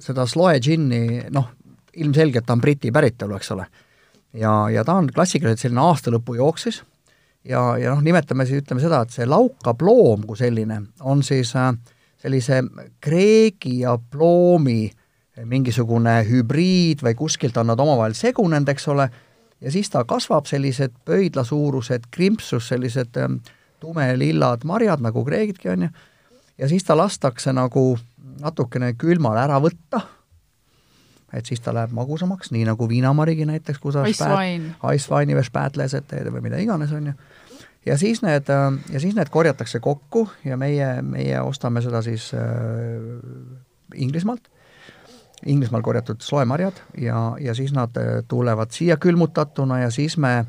[0.00, 1.50] seda sloe džinni, noh,
[2.00, 3.66] ilmselgelt ta on Briti päritolu, eks ole.
[4.32, 6.82] ja, ja ta on klassikaliselt selline aastalõpu jooksis
[7.44, 11.72] ja, ja noh, nimetame siis, ütleme seda, et see laukaploom kui selline on siis äh,
[12.20, 12.62] sellise
[13.00, 14.90] kreegi ja ploomi
[15.48, 19.06] mingisugune hübriid või kuskilt on nad omavahel segunenud, eks ole
[19.60, 23.40] ja siis ta kasvab sellised pöidlasuurused krimpsus, sellised ähm,
[23.80, 25.90] tumelillad marjad, nagu kreegidki on ju,
[26.58, 27.98] ja siis ta lastakse nagu
[28.40, 30.02] natukene külmal ära võtta,
[31.32, 34.04] et siis ta läheb magusamaks, nii nagu viinamarigi näiteks, kui sa
[34.94, 37.16] Icewine'i või Spätleset teed või mida iganes, on ju.
[37.86, 42.32] ja siis need, ähm, ja siis need korjatakse kokku ja meie, meie ostame seda siis
[42.34, 42.40] äh,
[43.94, 44.50] Inglismaalt
[45.46, 50.44] Inglismaal korjatud sloemarjad ja, ja siis nad äh, tulevad siia külmutatuna ja siis me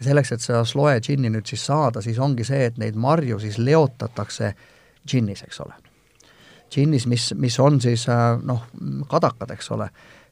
[0.00, 3.58] selleks, et seda sloe džinni nüüd siis saada, siis ongi see, et neid marju siis
[3.58, 4.52] leotatakse
[5.06, 5.74] džinnis, eks ole.
[6.72, 8.64] džinnis, mis, mis on siis äh, noh,
[9.08, 9.88] kadakad, eks ole,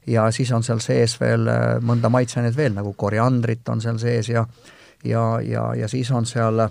[0.07, 4.29] ja siis on seal sees veel äh, mõnda maitseainet veel, nagu koriandrit on seal sees
[4.29, 4.47] ja
[5.05, 6.68] ja, ja, ja siis on seal,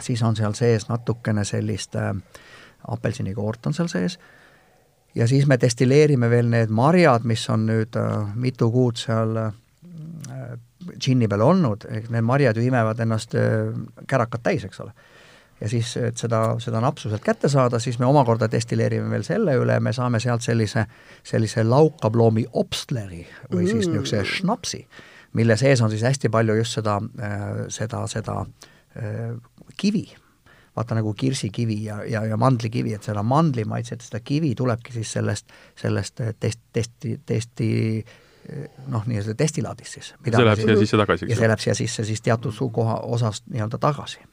[0.00, 2.12] siis on seal sees natukene sellist äh,
[2.88, 4.18] apelsinikoort on seal sees
[5.18, 9.52] ja siis me destilleerime veel need marjad, mis on nüüd äh, mitu kuud seal äh,
[10.94, 13.72] džinni peal olnud, ehk need marjad ju imevad ennast äh,
[14.10, 14.94] kärakad täis, eks ole.
[15.60, 19.56] ja siis, et seda, seda napsu sealt kätte saada, siis me omakorda destilleerime veel selle
[19.58, 20.86] üle, me saame sealt sellise,
[21.26, 23.72] sellise laukaploomi obstleri või mm.
[23.72, 24.84] siis niisuguse šnapsi,
[25.34, 27.00] mille sees on siis hästi palju just seda,
[27.74, 28.38] seda, seda
[29.76, 30.06] kivi
[30.78, 35.52] vaata nagu kirsikivi ja, ja, ja mandlikivi, et seda mandlimaitset, seda kivi tulebki siis sellest,
[35.78, 37.68] sellest test, testi, testi
[38.88, 40.14] noh, nii-öelda destilaadist siis.
[40.24, 41.34] see läheb siia sisse tagasi, eks ju?
[41.34, 44.24] ja see läheb siia sisse siis teatud suukoha osast nii-öelda tagasi.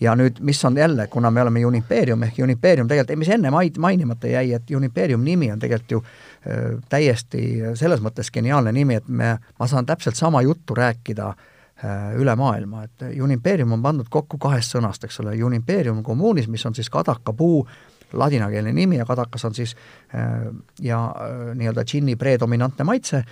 [0.00, 3.78] ja nüüd, mis on jälle, kuna me oleme Unipeerium ehk Unipeerium tegelikult, mis enne maid
[3.82, 9.08] mainimata jäi, et Unipeerium nimi on tegelikult ju äh, täiesti selles mõttes geniaalne nimi, et
[9.08, 11.54] me, ma saan täpselt sama juttu rääkida Äh,
[12.18, 16.74] üle maailma, et Unimpeerium on pandud kokku kahest sõnast, eks ole, Unimpeerium communis, mis on
[16.74, 17.60] siis kadakapuu
[18.12, 19.76] ladinakeelne nimi ja kadakas on siis
[20.14, 20.48] äh,
[20.80, 23.24] ja äh, nii-öelda džinni predominantne maitse,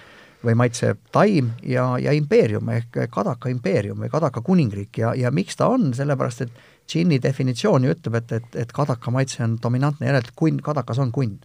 [0.45, 5.57] või maitseb taim ja, ja impeerium ehk Kadaka impeerium või Kadaka kuningriik ja, ja miks
[5.57, 10.07] ta on, sellepärast et džinni definitsioon ju ütleb, et, et, et Kadaka maitse on dominantne,
[10.07, 11.39] järelikult kunn, Kadakas on kunn.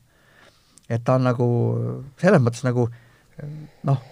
[0.89, 1.47] et ta on nagu
[2.19, 2.89] selles mõttes nagu
[3.87, 4.03] noh,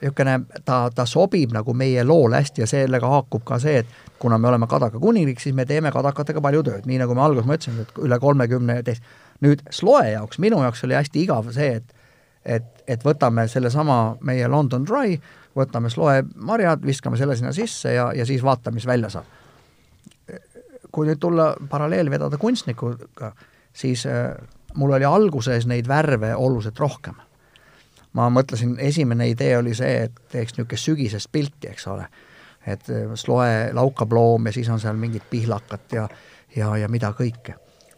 [0.00, 3.86] niisugune, ta, ta sobib nagu meie loole hästi ja sellega haakub ka see, et
[4.18, 7.46] kuna me oleme Kadaka kuningriik, siis me teeme kadakatega palju tööd, nii nagu ma alguses
[7.46, 9.02] ma ütlesin, et üle kolmekümne teist.
[9.42, 11.94] nüüd Sloe jaoks, minu jaoks oli hästi igav see, et
[12.48, 15.18] et, et võtame sellesama meie London Dry,
[15.56, 19.36] võtame Sloe marjad, viskame selle sinna sisse ja, ja siis vaatame, mis välja saab.
[20.92, 23.32] kui nüüd tulla paralleel vedada kunstnikuga,
[23.76, 24.30] siis äh,
[24.74, 27.18] mul oli alguses neid värve oluliselt rohkem
[28.12, 32.08] ma mõtlesin, esimene idee oli see, et teeks niisugust sügisest pilti, eks ole.
[32.66, 36.08] et äh, sloe laukab loom ja siis on seal mingit pihlakat ja,
[36.56, 37.54] ja, ja mida kõike.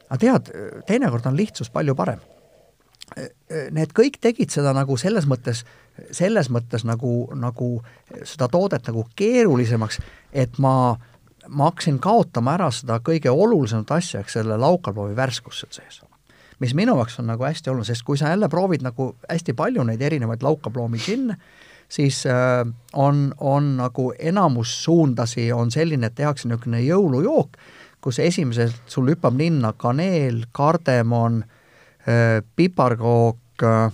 [0.09, 0.51] aga tead,
[0.87, 2.20] teinekord on lihtsus palju parem.
[3.18, 5.64] Äh, äh, need kõik tegid seda nagu selles mõttes,
[6.12, 7.73] selles mõttes nagu, nagu
[8.23, 9.99] seda toodet nagu keerulisemaks,
[10.33, 10.94] et ma,
[11.49, 16.10] ma hakkasin kaotama ära seda kõige olulisemat asja, eks selle laukaploomi värskust seal sees
[16.61, 19.85] mis minu jaoks on nagu hästi oluline, sest kui sa jälle proovid nagu hästi palju
[19.88, 21.37] neid erinevaid laukaploomi džinne,
[21.88, 27.57] siis äh, on, on nagu enamus suundasi on selline, et tehakse niisugune jõulujook,
[28.01, 33.92] kus esimeselt sul hüppab ninna kaneel, kardemon äh,, piparkook äh,,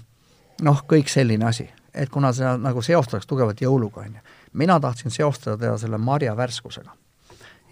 [0.63, 1.71] noh, kõik selline asi.
[1.97, 4.21] et kuna seda nagu seostatakse tugevalt jõuluga, on ju.
[4.53, 6.91] mina tahtsin seostada teda selle marja värskusega.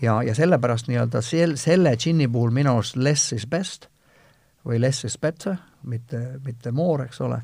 [0.00, 3.88] ja, ja sellepärast nii-öelda sel-, selle džinni puhul minu arust less is best
[4.64, 5.56] või less is better,
[5.88, 7.40] mitte, mitte more, eks ole,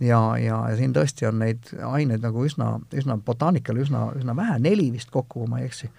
[0.00, 4.58] ja, ja, ja siin tõesti on neid aineid nagu üsna, üsna botaanikal üsna, üsna vähe,
[4.62, 5.90] neli vist kokku, kui ma ei eksi.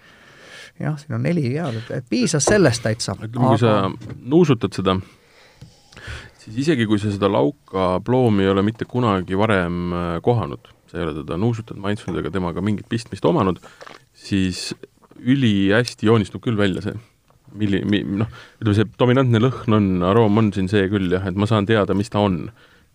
[0.80, 3.16] jah, siin on neli head, et, piisas sellest täitsa.
[3.18, 4.96] ütleme, kui sa nuusutad seda,
[6.40, 10.98] siis isegi, kui sa seda lauka ploomi ei ole mitte kunagi varem äh, kohanud, sa
[10.98, 13.60] ei ole teda nuusutanud, maitsnud ega temaga mingit pistmist omanud,
[14.14, 14.70] siis
[15.20, 16.96] ülihästi joonistub küll välja see
[17.58, 18.28] milli-, mi-, noh,
[18.60, 21.96] ütleme see dominantne lõhn on, aroom on siin see küll jah, et ma saan teada,
[21.96, 22.42] mis ta on.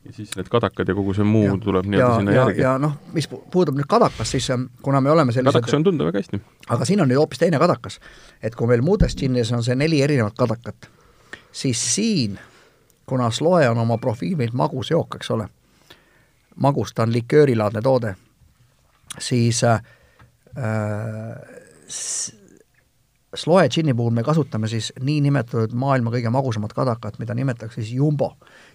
[0.06, 2.62] ja siis need kadakad ja kogu see muu ja, tuleb nii-öelda sinna ja, järgi.
[2.62, 6.06] ja noh, mis puudutab nüüd kadakast, siis ähm, kuna me oleme sellised kadakas on tunda
[6.06, 6.42] väga hästi.
[6.76, 8.00] aga siin on nüüd hoopis teine kadakas.
[8.42, 10.90] et kui meil muudes džinnides on see neli erinevat kadakat,
[11.52, 12.38] siis siin,
[13.06, 15.50] kuna Sloe on oma profiililt magus jook, eks ole,
[16.56, 18.16] magus, ta on liköörilaadne toode,
[19.20, 19.82] siis äh,
[23.36, 28.32] Sloe džinni puhul me kasutame siis niinimetatud maailma kõige magusamat kadakat, mida nimetatakse siis jumbo,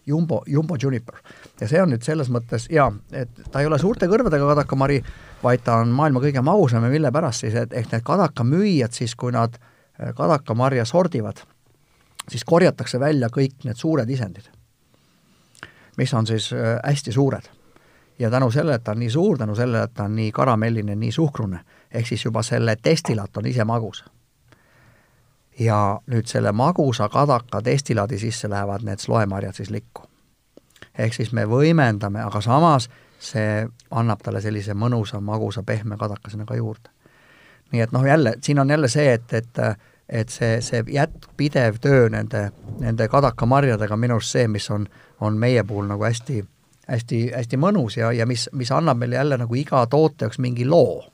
[0.07, 1.14] jumbo, jumbo juniper.
[1.61, 5.01] ja see on nüüd selles mõttes jaa, et ta ei ole suurte kõrvadega kadakamari,
[5.42, 9.14] vaid ta on maailma kõige magusam ja mille pärast siis, et ehk need kadakamüüjad siis,
[9.14, 11.40] kui nad äh, kadakamarja sordivad,
[12.29, 14.53] siis korjatakse välja kõik need suured isendid,
[15.96, 17.49] mis on siis äh, hästi suured.
[18.18, 20.94] ja tänu sellele, et ta on nii suur, tänu sellele, et ta on nii karamelline,
[20.94, 24.05] nii suhkrune, ehk siis juba selle destillaat on ise magus
[25.61, 30.03] ja nüüd selle magusa kadaka destillaadi sisse lähevad need sloemarjad siis likku.
[30.99, 32.88] ehk siis me võimendame, aga samas
[33.20, 36.90] see annab talle sellise mõnusa, magusa, pehme kadaka sinna ka juurde.
[37.73, 39.59] nii et noh, jälle, siin on jälle see, et, et
[40.11, 44.88] et see, see jätkpidev töö nende, nende kadakamarjadega minu arust see, mis on,
[45.20, 46.42] on meie puhul nagu hästi,
[46.88, 50.66] hästi, hästi mõnus ja, ja mis, mis annab meile jälle nagu iga toote jaoks mingi
[50.66, 51.05] loo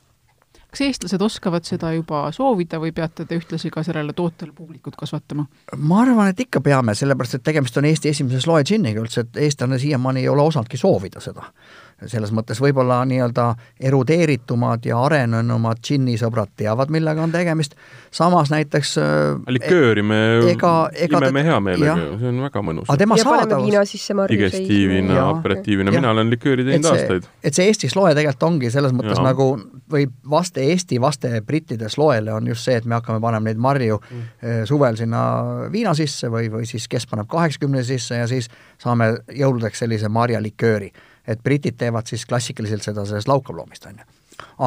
[0.76, 5.46] kas eestlased oskavad seda juba soovida või peate te ühtlasi ka sellele tootele publikut kasvatama?
[5.76, 9.40] ma arvan, et ikka peame, sellepärast et tegemist on Eesti esimese sloe džinniga üldse, et
[9.46, 11.48] eestlane siiamaani ei ole osanudki soovida seda
[12.04, 13.46] selles mõttes võib-olla nii-öelda
[13.88, 17.72] erudeeritumad ja arenenumad džinnisõbrad teavad, millega on tegemist,
[18.12, 19.06] samas näiteks äh,
[19.48, 20.18] likööri me
[20.50, 22.92] ega, ega imeme hea meelega, see on väga mõnus.
[22.92, 27.30] ja paneme viina sisse marju digestiivina, aperatiivina, mina olen likööri teinud aastaid.
[27.42, 29.24] et see Eesti sloe tegelikult ongi selles mõttes ja.
[29.24, 29.48] nagu
[29.92, 34.00] või vaste Eesti, vaste brittide sloele on just see, et me hakkame panema neid marju
[34.02, 34.24] mm.
[34.46, 35.20] Eh, suvel sinna
[35.72, 38.50] viina sisse või, või siis kes paneb kaheksakümne sisse ja siis
[38.82, 40.92] saame jõuludeks sellise marjalikööri
[41.26, 44.06] et britid teevad siis klassikaliselt seda sellest laukavloomist, on ju.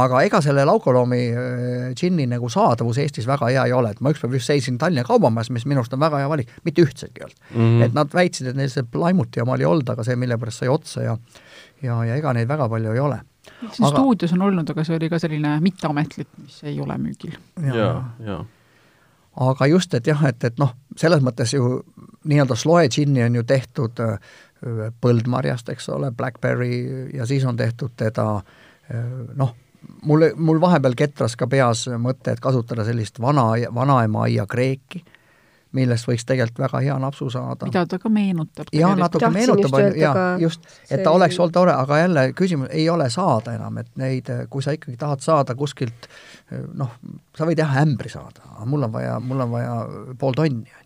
[0.01, 4.13] aga ega selle laukaloomi äh, džinni nagu saadavus Eestis väga hea ei ole, et ma
[4.13, 7.27] ükspäev just seisin Tallinna kaubamajas, mis minu arust on väga hea valik, mitte ühtsetki ei
[7.27, 7.61] olnud mm.
[7.61, 7.85] -hmm.
[7.85, 10.71] et nad väitsid, et neil see Plymouthi oma oli olnud, aga see, mille pärast sai
[10.73, 11.17] otsa ja
[11.81, 13.19] ja, ja ega neid väga palju ei ole.
[13.71, 13.97] siin aga...
[13.97, 17.37] stuudios on olnud, aga see oli ka selline mitteametlik, mis ei ole müügil.
[17.63, 17.91] ja, ja,
[18.25, 18.39] ja
[19.39, 21.79] aga just, et jah, et, et noh, selles mõttes ju
[22.29, 24.33] nii-öelda sloe džinni on ju tehtud äh,
[25.01, 28.25] põldmarjast, eks ole, blackberry ja siis on tehtud teda
[29.39, 29.53] noh,
[30.03, 35.03] mul, mul vahepeal ketras ka peas mõte, et kasutada sellist vana, vanaema aia kreeki,
[35.77, 37.67] millest võiks tegelikult väga hea napsu saada.
[37.69, 38.71] mida ta ka meenutab.
[38.73, 42.89] jah, natuke Tahtsin meenutab, jaa just, et ta oleks olnud tore, aga jälle küsimus ei
[42.89, 46.09] ole saada enam, et neid, kui sa ikkagi tahad saada kuskilt
[46.73, 46.95] noh,
[47.37, 49.75] sa võid jah ämbri saada, aga mul on vaja, mul on vaja
[50.19, 50.78] pool tonni.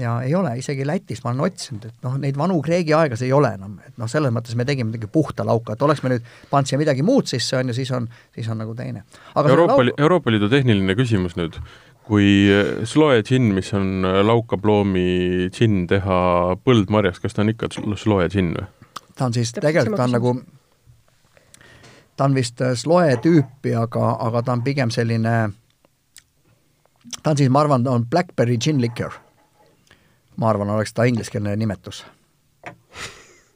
[0.00, 3.52] Ja ei ole, isegi Lätis ma olen otsinud, et noh, neid vanu kreegiaegasid ei ole
[3.58, 6.70] enam, et noh, selles mõttes me tegime midagi puhta lauka, et oleks me nüüd pannud
[6.70, 9.04] siia midagi muud sisse, on ju, siis on, siis on nagu teine.
[9.36, 11.60] Euroopa lauk..., Euroopa Liidu tehniline küsimus nüüd,
[12.08, 12.48] kui
[12.88, 16.22] Sloe džinn, mis on laukaploomi džinn, teha
[16.64, 18.70] põldmarjaks, kas ta on ikka Sloe džinn või?
[19.16, 20.32] ta on siis, tegelikult ta on nagu,
[22.16, 25.34] ta on vist äh, Sloe tüüpi, aga, aga ta on pigem selline,
[27.22, 29.21] ta on siis, ma arvan, ta on Blackberry gin liquor.
[30.36, 32.04] Ma arvan, oleks ta ingliskeelne nimetus.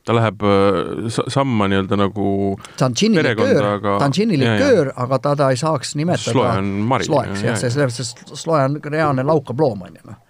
[0.06, 2.28] ta läheb äh, samma nii-öelda nagu
[2.76, 3.96] ta on džinni liköör, aga...
[3.98, 7.08] ta liköör, teda ei saaks nimetada Sloe on mari.
[7.08, 10.22] sloeks, jah, see sellepärast, sest sloe on reaalne laukaploom, on ju, noh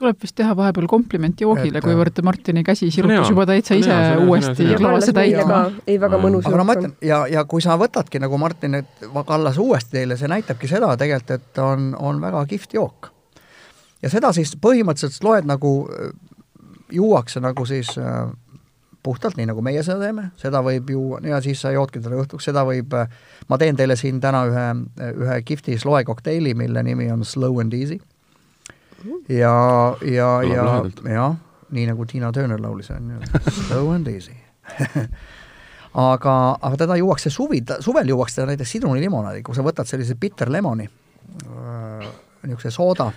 [0.00, 4.16] tuleb vist teha vahepeal kompliment joogile Et-, kuivõrd Martini käsi sirutas juba täitsa ise hea,
[4.24, 5.62] uuesti klaase täitma.
[5.84, 9.08] ei, väga mõnus aga no ma ütlen, ja, ja kui sa võtadki nagu Martin nüüd
[9.28, 13.10] kallas uuesti teile, see näitabki seda tegelikult, et on, on väga kihvt jook.
[14.02, 15.72] Ja seda siis põhimõtteliselt loed nagu,
[16.92, 18.30] juuakse nagu siis äh,
[19.02, 22.46] puhtalt nii, nagu meie seda teeme, seda võib juua ja siis sa joodki teda õhtuks,
[22.50, 22.94] seda võib,
[23.48, 24.66] ma teen teile siin täna ühe,
[25.24, 28.00] ühe kihvti sloe kokteili, mille nimi on Slow and Easy.
[29.28, 29.54] ja,
[30.04, 30.66] ja, ja
[31.08, 31.36] jah,
[31.70, 33.20] nii nagu Tiina Turner laulis, on ju,
[33.66, 34.36] Slow and Easy.
[35.90, 36.32] Aga,
[36.62, 40.84] aga teda juuakse suvi, suvel juuakse teda näiteks sidrunilimonaadi, kui sa võtad sellise bitter lemoni,
[42.44, 43.08] niisuguse sooda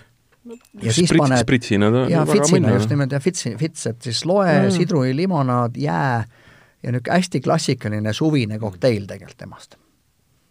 [0.43, 4.25] ja siis Sprits, paned spritsina ta ja fitsina just nimelt ja fits, fits, et siis
[4.25, 4.65] loe Mm.
[4.65, 4.75] mm.
[4.77, 6.25] sidrunilimonaad, jää
[6.83, 9.77] ja niisugune hästi klassikaline suvine kokteil tegelikult temast.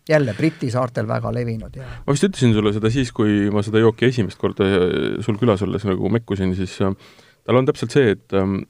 [0.09, 3.79] jälle Briti saartel väga levinud ja ma vist ütlesin sulle seda siis, kui ma seda
[3.79, 6.97] jooki esimest korda äh, sul külas olles nagu mekkusin, siis äh,
[7.47, 8.61] tal on täpselt see, et ähm,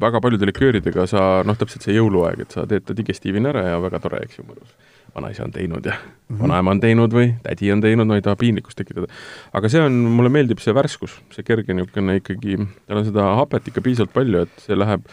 [0.00, 3.80] väga paljude likööridega sa noh, täpselt see jõuluaeg, et sa teed ta digestiivina ära ja
[3.82, 4.74] väga tore, eks ju, mõnus.
[5.14, 6.42] Vanaisa on teinud ja mm -hmm.
[6.42, 9.06] vanaema on teinud või tädi on teinud, no ei taha piinlikkust tekitada.
[9.52, 13.68] aga see on, mulle meeldib see värskus, see kerge niisugune ikkagi, tal on seda hapet
[13.68, 15.06] ikka piisavalt palju, et see läheb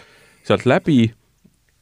[0.43, 1.14] sealt läbi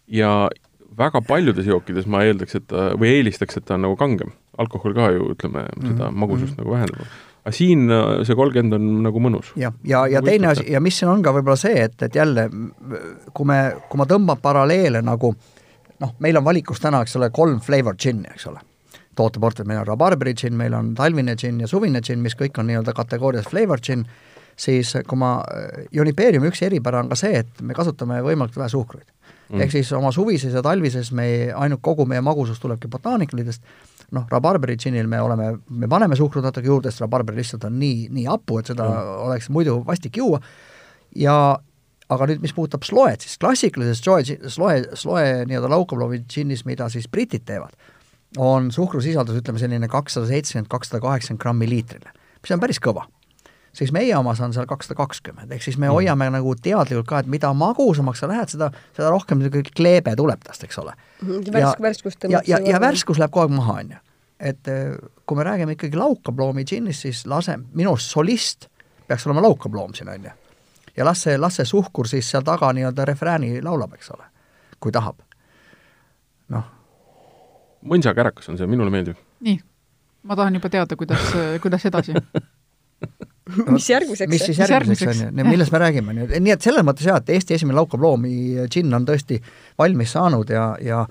[0.08, 0.50] ja
[0.98, 4.32] väga paljudes jookides ma eeldaks, et ta või eelistaks, et ta on nagu kangem.
[4.60, 6.62] alkohol ka ju ütleme, seda Mhm, magusust mhm.
[6.62, 7.06] nagu vähendab.
[7.46, 9.54] aga siin äh, see kolmkümmend on nagu mõnus.
[9.56, 12.50] jah, ja, ja teine asi ja mis siin on ka võib-olla see, et, et jälle
[13.34, 15.36] kui me, kui ma tõmban paralleele nagu
[16.00, 18.66] noh, meil on valikus täna, eks ole, kolm flavor džinni, eks ole.
[19.20, 22.70] tooteportfell, meil on rabarberi džinn, meil on talvine džinn ja suvine džinn, mis kõik on
[22.70, 24.06] nii-öelda kategoorias flavor džinn,
[24.60, 25.34] siis kui ma,
[26.00, 29.08] Unipeeriumi üks eripära on ka see, et me kasutame võimalikult vähe suhkruid
[29.50, 29.62] mm..
[29.64, 33.64] ehk siis oma suvises ja talvises me ainult kogu meie magusus tulebki botaanikalitest,
[34.16, 38.08] noh, rabarberi džinnil me oleme, me paneme suhkrut natuke juurde, sest rabarber lihtsalt on nii,
[38.16, 39.16] nii hapu, et seda mm.
[39.28, 40.42] oleks muidu vastik juua
[41.16, 41.36] ja
[42.10, 47.08] aga nüüd, mis puudutab sloet, siis klassikalises sloe, sloe, sloe nii-öelda laukaploomi džinnis, mida siis
[47.12, 47.76] britid teevad,
[48.38, 53.06] on suhkrusisaldus, ütleme selline kakssada seitsekümmend, kakssada kaheksakümmend grammi liitrile, mis on päris kõva
[53.74, 55.94] siis meie omas on seal kakssada kakskümmend, ehk siis me mm.
[55.96, 60.42] hoiame nagu teadlikult ka, et mida magusamaks sa lähed, seda, seda rohkem niisugune kleebe tuleb
[60.46, 60.96] tast, eks ole.
[61.22, 64.02] värsk, värskust ja, ja, ja värskus läheb kogu aeg maha, on ju.
[64.52, 64.98] et eh,
[65.28, 68.70] kui me räägime ikkagi laukaploomi džinnist, siis lase, minu solist
[69.08, 70.36] peaks olema laukaploom siin, on ju.
[71.00, 74.28] Ja las see, las see suhkur siis seal taga nii-öelda refrääni laulab, eks ole,
[74.80, 75.24] kui tahab.
[76.56, 76.68] noh.
[77.88, 79.18] mõnsakärakas on see, minule meeldib.
[79.46, 79.60] nii,
[80.28, 81.32] ma tahan juba teada, kuidas,
[81.64, 82.16] kuidas edasi
[83.76, 84.30] mis järgmiseks?
[84.30, 87.32] mis siis järgmiseks on ju, millest me räägime nüüd, nii et selles mõttes jah, et
[87.36, 89.40] Eesti esimene laukaploomi džinn on tõesti
[89.80, 91.06] valmis saanud ja, ja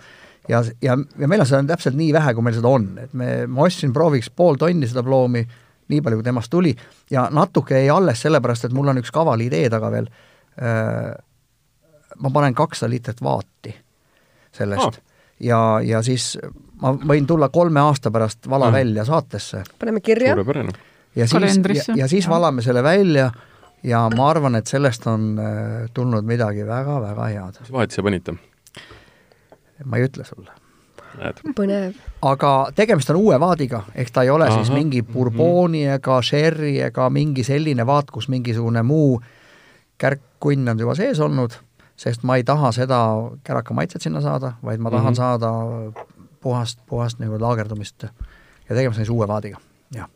[0.48, 3.32] ja, ja, ja meil on seda täpselt nii vähe, kui meil seda on, et me,
[3.50, 5.42] ma ostsin prooviks pool tonni seda ploomi,
[5.88, 6.74] nii palju, kui temast tuli,
[7.10, 10.08] ja natuke jäi alles sellepärast, et mul on üks kaval idee taga veel
[10.60, 11.12] äh,,
[12.18, 13.74] ma panen kakssada liitrit vaati
[14.52, 15.02] sellest oh.
[15.40, 16.32] ja, ja siis
[16.82, 18.78] ma võin tulla kolme aasta pärast vala mm.
[18.78, 19.62] välja saatesse.
[19.78, 20.36] paneme kirja.
[21.16, 22.30] ja siis, ja, ja siis ja.
[22.30, 23.30] valame selle välja
[23.82, 27.60] ja ma arvan, et sellest on äh, tulnud midagi väga-väga head.
[27.60, 28.34] mis vahet sa panite?
[29.84, 30.50] ma ei ütle sulle.
[31.56, 31.94] Põnev.
[32.22, 34.56] aga tegemist on uue vaadiga, ehk ta ei ole Aha.
[34.56, 35.94] siis mingi Bourboni mm -hmm.
[35.94, 39.20] ega Sherry ega mingi selline vaat, kus mingisugune muu
[39.98, 41.52] kärkkunn on juba sees olnud,
[41.96, 43.00] sest ma ei taha seda
[43.44, 45.16] käraka maitset sinna saada, vaid ma tahan mm -hmm.
[45.16, 45.52] saada
[46.40, 49.58] puhast, puhast nagu laagerdumist ja tegemist on siis uue vaadiga,
[49.94, 50.08] jah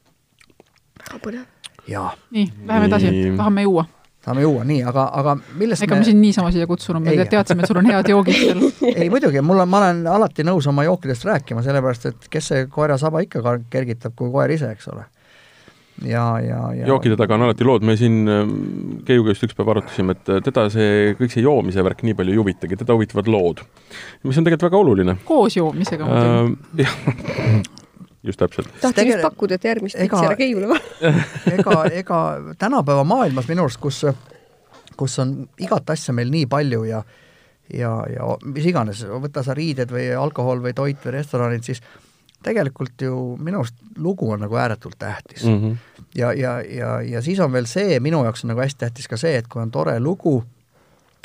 [0.99, 1.45] väga põnev.
[1.89, 2.13] jaa.
[2.31, 3.85] nii, läheme edasi, tahame juua
[4.23, 7.65] tahame juua, nii, aga, aga millest ega me, me sind niisama siia kutsunud, me teadsime,
[7.65, 8.63] et sul on head joogid seal
[9.03, 12.69] ei muidugi, mul on, ma olen alati nõus oma jookidest rääkima, sellepärast et kes see
[12.71, 15.09] koera saba ikka kergitab, kui koer ise, eks ole.
[16.07, 18.57] ja, ja, ja jookide taga on alati lood, me siin ähm,
[19.09, 22.37] Keiuga just üks päev arutasime, et äh, teda see, kõik see joomise värk nii palju
[22.37, 23.67] ei huvitagi, teda huvitavad lood.
[24.23, 25.19] mis on tegelikult väga oluline.
[25.27, 27.71] koos joomisega muidugi äh,.
[28.23, 28.69] just täpselt.
[28.81, 30.79] tahtsin just pakkuda, et järgmist Ega- võiks ära Keiule
[31.57, 32.21] ega, ega
[32.59, 34.05] tänapäeva maailmas minu arust, kus,
[34.97, 37.03] kus on igat asja meil nii palju ja
[37.73, 41.83] ja, ja mis iganes, võta sa riided või alkohol või toit või restoranid, siis
[42.43, 45.61] tegelikult ju minu arust lugu on nagu ääretult tähtis mm.
[45.61, 45.77] -hmm.
[46.15, 49.17] ja, ja, ja, ja siis on veel see, minu jaoks on nagu hästi tähtis ka
[49.17, 50.43] see, et kui on tore lugu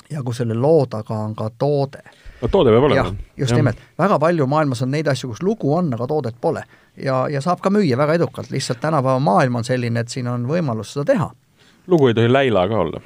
[0.09, 2.03] ja kui selle loo taga on ka toode.
[2.41, 3.15] no toode peab olema.
[3.37, 3.57] just ja.
[3.57, 6.63] nimelt, väga palju maailmas on neid asju, kus lugu on, aga toodet pole.
[7.03, 10.47] Ja, ja saab ka müüa väga edukalt, lihtsalt tänapäeva maailm on selline, et siin on
[10.49, 11.29] võimalus seda teha.
[11.87, 13.01] lugu ei tohi läila ka olla.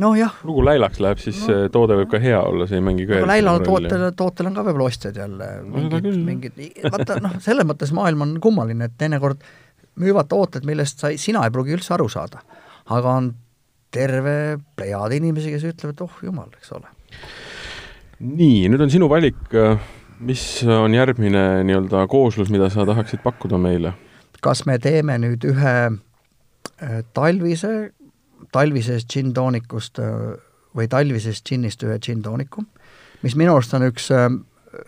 [0.00, 1.68] nojah, lugu läilaks läheb, siis no.
[1.72, 4.64] toode võib ka hea olla, see ei mängi ka aga Läila tootel, tootel on ka
[4.68, 6.22] võib-olla ostjad jälle No jah.
[6.24, 9.44] mingid, vaata noh, selles mõttes maailm on kummaline, et teinekord
[10.00, 12.42] müüvad tooted, millest sa, sina ei pruugi üldse aru saada.
[12.90, 13.32] aga on
[13.90, 14.34] terve
[14.78, 16.90] plejaad inimesi, kes ütlevad, oh jumal, eks ole.
[18.20, 19.40] nii, nüüd on sinu valik,
[20.20, 23.92] mis on järgmine nii-öelda kooslus, mida sa tahaksid pakkuda meile?
[24.40, 27.90] kas me teeme nüüd ühe äh, talvise,
[28.52, 30.14] talvisest džinntoonikust äh,
[30.76, 32.64] või talvisest džinnist ühe džinntooniku,
[33.20, 34.30] mis minu arust on üks äh,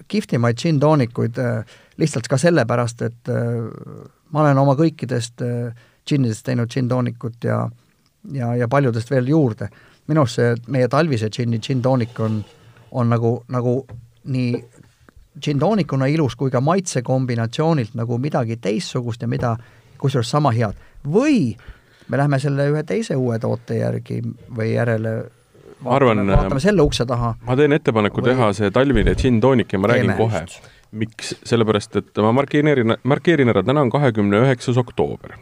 [0.09, 1.41] kihvtimaid džinntoonikuid
[1.99, 3.31] lihtsalt ka sellepärast, et
[4.31, 5.43] ma olen oma kõikidest
[6.07, 7.65] džinnidest teinud džinntoonikut ja
[8.31, 9.69] ja, ja paljudest veel juurde.
[10.07, 12.41] minu arust see meie talvise džinni džinntoonik on,
[12.91, 13.75] on nagu, nagu
[14.25, 14.65] nii
[15.41, 19.57] džinntoonikuna ilus kui ka maitsekombinatsioonilt nagu midagi teistsugust ja mida,
[19.99, 20.75] kusjuures sama head.
[21.07, 21.57] või
[22.09, 24.21] me lähme selle ühe teise uue toote järgi
[24.57, 25.15] või järele
[25.83, 27.35] Ma arvan, vaatame, vaatame selle ukse taha.
[27.47, 30.45] ma teen ettepaneku Või- teha see talvine džinntoonik ja ma räägin kohe.
[30.93, 35.39] miks, sellepärast et ma markeerin, markeerin ära, täna on kahekümne üheksas oktoober.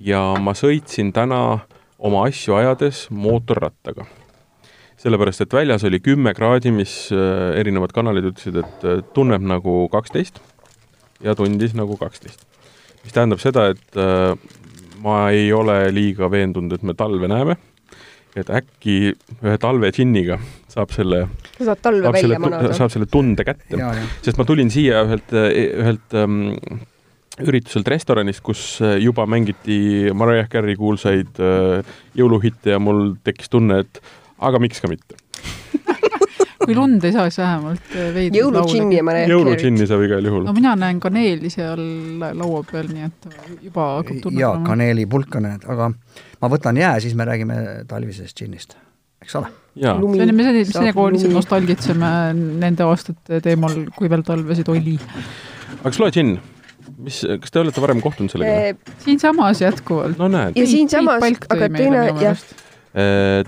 [0.00, 1.58] ja ma sõitsin täna
[1.98, 4.06] oma asju ajades mootorrattaga.
[5.04, 9.84] Sellepärast, et väljas oli kümme kraadi, mis äh, erinevad kanalid ütlesid, et äh, tunneb nagu
[9.92, 10.40] kaksteist
[11.24, 12.46] ja tundis nagu kaksteist.
[13.04, 14.32] mis tähendab seda, et äh,
[15.04, 17.58] ma ei ole liiga veendunud, et me talve näeme,
[18.34, 18.96] et äkki
[19.44, 20.40] ühe talve džinniga
[20.72, 21.26] saab selle
[21.58, 22.72] sa saad talve saab selle, välja manada.
[22.74, 23.78] saab selle tunde kätte.
[24.24, 26.40] sest ma tulin siia ühelt, ühelt ähm,
[27.44, 34.02] ürituselt restoranist, kus juba mängiti Mariah Carey kuulsaid äh, jõuluhitte ja mul tekkis tunne, et
[34.48, 35.18] aga miks ka mitte.
[36.64, 40.46] kui lund ei saa, siis vähemalt äh, veidi jõuludžinni ja Mariah jõuludžinni saab igal juhul
[40.46, 41.82] no mina näen kaneeli seal
[42.22, 43.28] laua peal, nii et
[43.68, 47.58] juba hakkab tunne ja kaneelipulka näed, aga ma võtan jää, siis me räägime
[47.90, 48.78] talvisest džinnist,
[49.24, 49.52] eks ole.
[49.80, 50.20] jaa, Lumi.
[50.20, 52.10] see on, me sellega lihtsalt nostalgitseme
[52.64, 54.98] nende aastate teemal, kui veel talvesid oli.
[55.80, 56.36] aga Sloe džinn,
[57.04, 58.76] mis, kas te olete varem kohtunud sellega?
[59.04, 60.20] Siinsamas jätkuvalt.
[60.20, 62.46] no näed, ja siinsamas, aga teine, jah,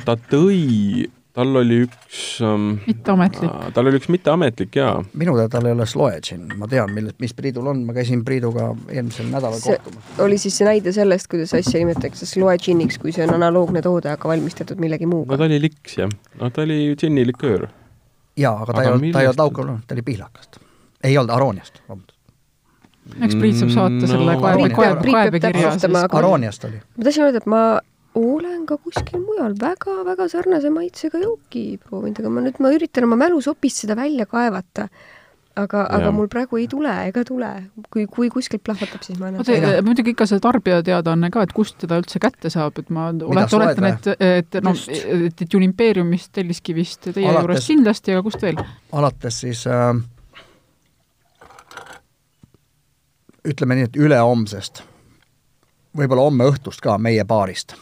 [0.05, 3.53] ta tõi, tal oli üks ähm, mitteametlik.
[3.77, 7.19] tal oli üks mitteametlik jaa, minu teada tal ei ole Sloe džinn, ma tean, millest,
[7.23, 10.09] mis Priidul on, ma käisin Priiduga eelmisel nädalal kohtumas.
[10.25, 14.11] oli siis see näide sellest, kuidas asja nimetatakse sloe džinniks, kui see on analoogne toode,
[14.11, 15.39] aga valmistatud millegi no muuga.
[15.39, 17.67] ta oli liks jah, no ta oli džinniliköör.
[18.37, 20.59] jaa, aga ta Aga ei olnud, ta ei olnud alkohol, ta oli pihlakast.
[21.05, 22.19] ei olnud Arooniast, vabandust.
[23.23, 26.81] eks Priit saab saata selle No, kaebe, Priit kaebe, peab kaebekirja Arooniast oli.
[26.97, 27.61] ma tahtsin öelda, et ma
[28.17, 33.19] olen ka kuskil mujal väga-väga sarnase maitsega jooki proovinud, aga ma nüüd, ma üritan oma
[33.27, 34.89] mälusopist seda välja kaevata.
[35.57, 37.51] aga, aga mul praegu ei tule ega tule.
[37.91, 39.83] kui, kui kuskilt plahvatab, siis ma annan teada.
[39.83, 43.89] muidugi ikka see tarbijateadaanne ka, et kust teda üldse kätte saab, et ma olet, oletan,
[43.93, 48.61] et, et noh, et, et Unimperiumist, Telliskivist teie Alates- juurest kindlasti, aga kust veel?
[48.93, 49.97] alates siis äh,
[53.47, 54.83] ütleme nii, et ülehomsest,
[55.97, 57.77] võib-olla homme õhtust ka meie baarist.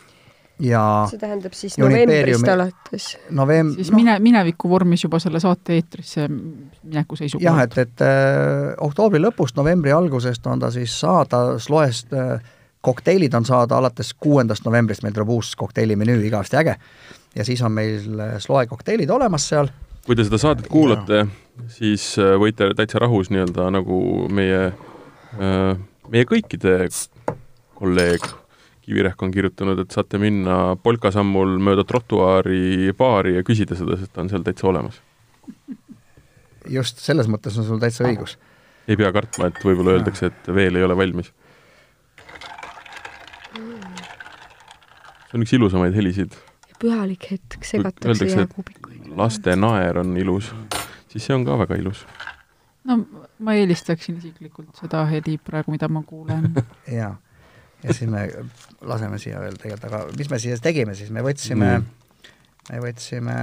[0.63, 3.07] Ja see tähendab siis novembrist alates.
[3.35, 7.79] novem-, siis mine, mineviku vormis juba selle saate eetrisse mineku jah, seisukohalt.
[7.79, 12.39] et, et äh, oktoobri lõpust, novembri algusest on ta siis saada Sloest äh,
[12.85, 16.77] kokteilid on saada alates kuuendast novembrist, meil tuleb uus kokteilimenüü, igavesti äge.
[17.35, 19.73] ja siis on meil äh, Sloe kokteilid olemas seal,
[20.07, 21.27] kui te seda saadet kuulate,
[21.67, 23.99] siis äh, võite täitsa rahus nii-öelda nagu
[24.31, 24.71] meie,
[25.35, 26.79] meie kõikide
[27.75, 28.23] kolleeg
[28.85, 34.21] Kivirehk on kirjutanud, et saate minna polkasammul mööda trotuaari baari ja küsida seda, sest ta
[34.21, 35.01] on seal täitsa olemas.
[36.69, 38.37] just selles mõttes on sul täitsa õigus.
[38.89, 41.33] ei pea kartma, et võib-olla öeldakse, et veel ei ole valmis.
[43.55, 46.37] see on üks ilusamaid helisid.
[46.79, 49.15] pühalik hetk, segatakse jääkuubikuid.
[49.17, 50.53] laste naer on ilus,
[51.09, 52.05] siis see on ka väga ilus.
[52.85, 53.01] no
[53.39, 56.53] ma eelistaksin isiklikult seda heli praegu, mida ma kuulen.
[57.01, 57.15] jaa.
[57.85, 58.29] Ja siis me
[58.81, 61.87] laseme siia veel tegelikult, aga mis me siis tegime siis, me võtsime mm.,
[62.73, 63.35] me võtsime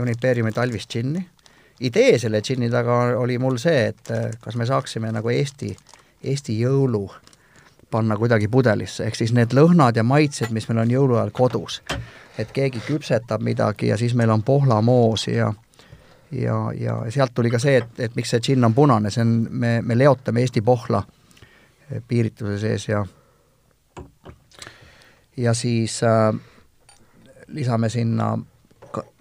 [0.00, 1.22] Unipeeriumi talvist džinni.
[1.80, 5.74] idee selle džinni taga oli mul see, et äh, kas me saaksime nagu Eesti,
[6.24, 7.06] Eesti jõulu
[7.90, 11.82] panna kuidagi pudelisse, ehk siis need lõhnad ja maitsed, mis meil on jõuluajal kodus.
[12.38, 15.52] et keegi küpsetab midagi ja siis meil on pohlamoosi ja
[16.30, 19.46] ja, ja sealt tuli ka see, et, et miks see džinn on punane, see on,
[19.50, 21.02] me, me leotame Eesti pohla
[22.08, 23.06] piirituse sees ja
[25.36, 26.34] ja siis äh,
[27.46, 28.38] lisame sinna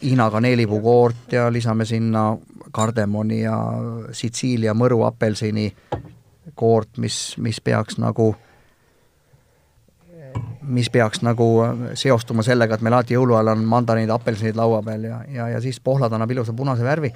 [0.03, 2.37] Hiina kaneelipuu koort ja lisame sinna
[2.71, 3.57] kardemoni ja
[4.11, 5.75] Sitsiilia mõru apelsini
[6.55, 8.47] koort, mis, mis peaks nagu äh,
[10.61, 11.47] mis peaks nagu
[11.93, 15.79] seostuma sellega, et meil alati jõuluajal on mandariinid, apelsinid laua peal ja, ja, ja siis
[15.83, 17.11] pohlad annab ilusa punase värvi.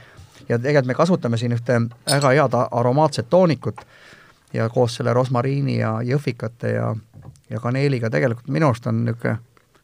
[0.50, 1.80] ja tegelikult me kasutame siin ühte
[2.12, 3.86] väga head aromaatset toonikut
[4.54, 6.92] ja koos selle rosmariini ja jõhvikate ja,
[7.50, 9.38] ja kaneeliga tegelikult minu arust on niisugune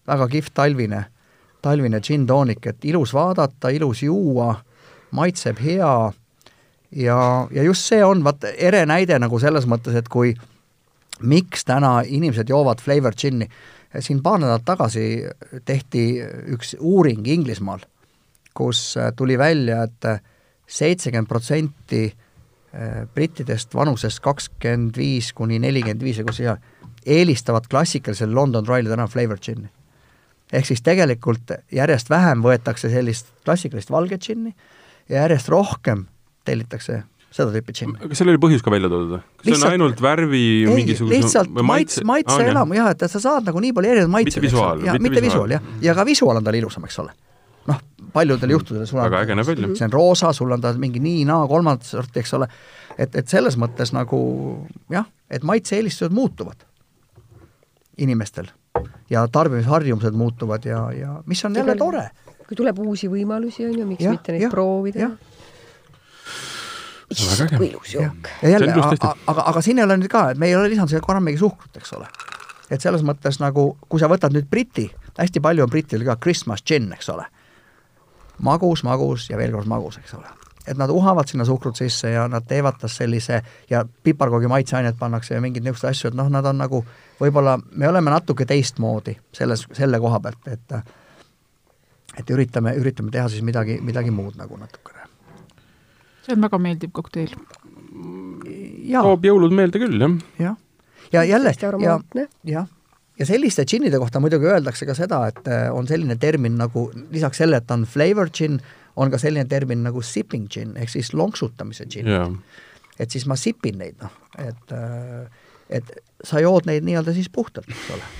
[0.08, 1.02] väga kihvt talvine,
[1.62, 4.54] talvine džinntoonik, et ilus vaadata, ilus juua,
[5.12, 6.12] maitseb hea
[6.92, 7.18] ja,
[7.52, 10.32] ja just see on vaat ere näide nagu selles mõttes, et kui
[11.28, 13.50] miks täna inimesed joovad flavor džinni.
[14.00, 15.26] siin paar nädalat tagasi
[15.66, 16.22] tehti
[16.54, 17.80] üks uuring Inglismaal,
[18.54, 20.24] kus tuli välja et, et
[20.68, 22.14] seitsekümmend protsenti
[23.14, 26.58] brittidest vanusest kakskümmend viis kuni nelikümmend viis ja kus ja
[27.08, 29.70] eelistavad klassikalisele London Dry'le täna flavor džinni.
[30.54, 34.54] ehk siis tegelikult järjest vähem võetakse sellist klassikalist valget džinni
[35.10, 36.06] ja järjest rohkem
[36.46, 37.04] tellitakse
[37.38, 37.96] seda tüüpi džinn.
[38.02, 39.22] kas seal oli põhjus ka välja toodud või?
[39.22, 43.08] kas lihtsalt, see on ainult värvi ei, mingisuguse lihtsalt maitse, maitse ah, elamu jah, et
[43.12, 44.44] sa saad nagu nii palju erinevaid maitseid.
[44.44, 44.84] mitte visuaal.
[44.86, 47.16] mitte, mitte visuaal jah, ja ka visuaal on tal ilusam, eks ole.
[48.18, 49.72] Paljudel juhtudel sul on väga äge näeb välja.
[49.78, 52.50] see on roosa, sul on ta mingi nii-naa, kolmandat sorti, eks ole,
[52.98, 54.20] et, et selles mõttes nagu
[54.94, 56.66] jah, et maitse-eelistused muutuvad
[57.98, 58.52] inimestel
[59.10, 62.10] ja tarbimisharjumused muutuvad ja, ja mis on jälle tore.
[62.48, 65.10] kui tuleb uusi võimalusi, on ju, miks ja, mitte neid ja, proovida
[67.12, 68.30] issand, kui ilus jook.
[68.42, 70.92] ja jälle, aga, aga, aga siin ei ole nüüd ka, et me ei ole lisanud
[70.92, 72.08] siia grammigi suhkrut, eks ole.
[72.70, 76.64] et selles mõttes nagu, kui sa võtad nüüd Briti, hästi palju on brittidel ka Christmas
[76.68, 77.26] gin, eks ole.
[78.40, 80.28] Magus, magus ja veel kord magus, eks ole.
[80.68, 85.34] et nad uhavad sinna suhkrut sisse ja nad teevad tast sellise ja piparkoogi maitseained pannakse
[85.34, 86.84] ja mingeid niisuguseid asju, et noh, nad on nagu
[87.22, 90.80] võib-olla, me oleme natuke teistmoodi selles, selle koha pealt, et
[92.18, 95.08] et üritame, üritame teha siis midagi, midagi muud nagu natukene
[96.28, 97.36] see on väga meeldiv kokteil.
[98.92, 100.18] toob jõulud meelde küll, jah.
[100.42, 100.58] jah,
[101.14, 102.00] ja jälle, ja,
[102.44, 102.68] jah,
[103.20, 107.42] ja selliste džinnide kohta muidugi öeldakse ka seda, et äh, on selline termin nagu, lisaks
[107.42, 108.60] sellele, et on flavor džinn,
[108.98, 112.34] on ka selline termin nagu sipping džinn ehk siis lonksutamise džinn yeah..
[113.00, 115.48] et siis ma sipin neid, noh, et, äh,
[115.80, 115.96] et
[116.26, 118.12] sa jood neid nii-öelda siis puhtalt, eks ole.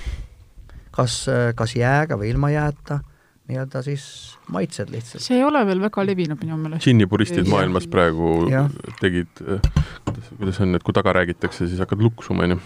[0.94, 3.00] kas, äh, kas jääga või ilma jääta
[3.48, 4.02] nii-öelda siis
[4.52, 5.24] maitsed lihtsalt.
[5.24, 6.84] see ei ole veel väga levinud minu meelest.
[6.84, 8.66] džinnipuristid maailmas praegu ja.
[9.00, 12.60] tegid, kuidas, kuidas on, et kui taga räägitakse, siis hakkad luksuma, onju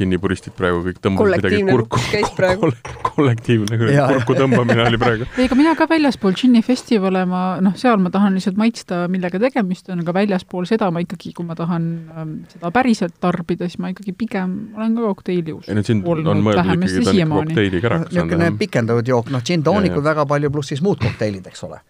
[0.00, 2.00] džinnipuristid praegu kõik tõmbasid midagi kurku.
[2.60, 2.74] Koll,
[3.04, 5.26] kollektiivne kurku tõmbamine oli praegu.
[5.38, 9.90] ei, aga mina ka väljaspool džinnifestivale, ma noh, seal ma tahan lihtsalt maitsta, millega tegemist
[9.92, 13.92] on, aga väljaspool seda ma ikkagi, kui ma tahan ähm, seda päriselt tarbida, siis ma
[13.92, 15.70] ikkagi pigem olen ka kokteili usk.
[15.70, 18.02] ei no džinn on mõeldud ikkagi, ta on ikka kokteiliga ära.
[18.06, 21.82] niisugune pikendatud jook, noh, džinn-toonikud väga palju, pluss siis muud kokteilid, eks ole.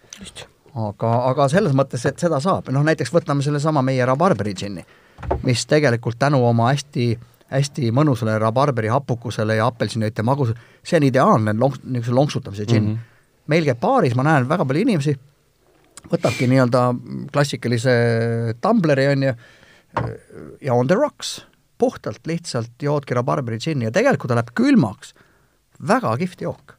[0.89, 4.85] aga, aga selles mõttes, et seda saab, noh näiteks võtame sellesama meie rabarberi džinni,
[5.45, 11.07] mis tegelikult tänu oma hästi äh, hästi mõnusale rabarberi hapukusele ja apelsiniõite magusale, see on
[11.07, 12.95] ideaalne lonks-, niisuguse lonksutamise džinn mm.
[12.95, 13.45] -hmm.
[13.51, 15.15] meil käib baaris, ma näen väga palju inimesi,
[16.11, 16.83] võtabki nii-öelda
[17.33, 17.95] klassikalise
[18.61, 19.33] tumbleri, on ju,
[20.61, 21.41] ja on the rocks,
[21.77, 25.15] puhtalt lihtsalt joodki rabarberi džinni ja tegelikult ta läheb külmaks,
[25.87, 26.75] väga kihvt jook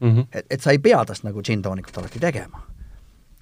[0.00, 0.10] mm.
[0.10, 0.26] -hmm.
[0.32, 2.62] et, et sa ei pea tast nagu džinntoonikut alati tegema.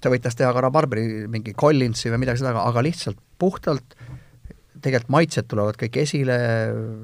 [0.03, 3.95] sa võid tast teha ka rabarberi mingi Collinsi või midagi seda, aga lihtsalt puhtalt
[4.83, 6.37] tegelikult maitsed tulevad kõik esile,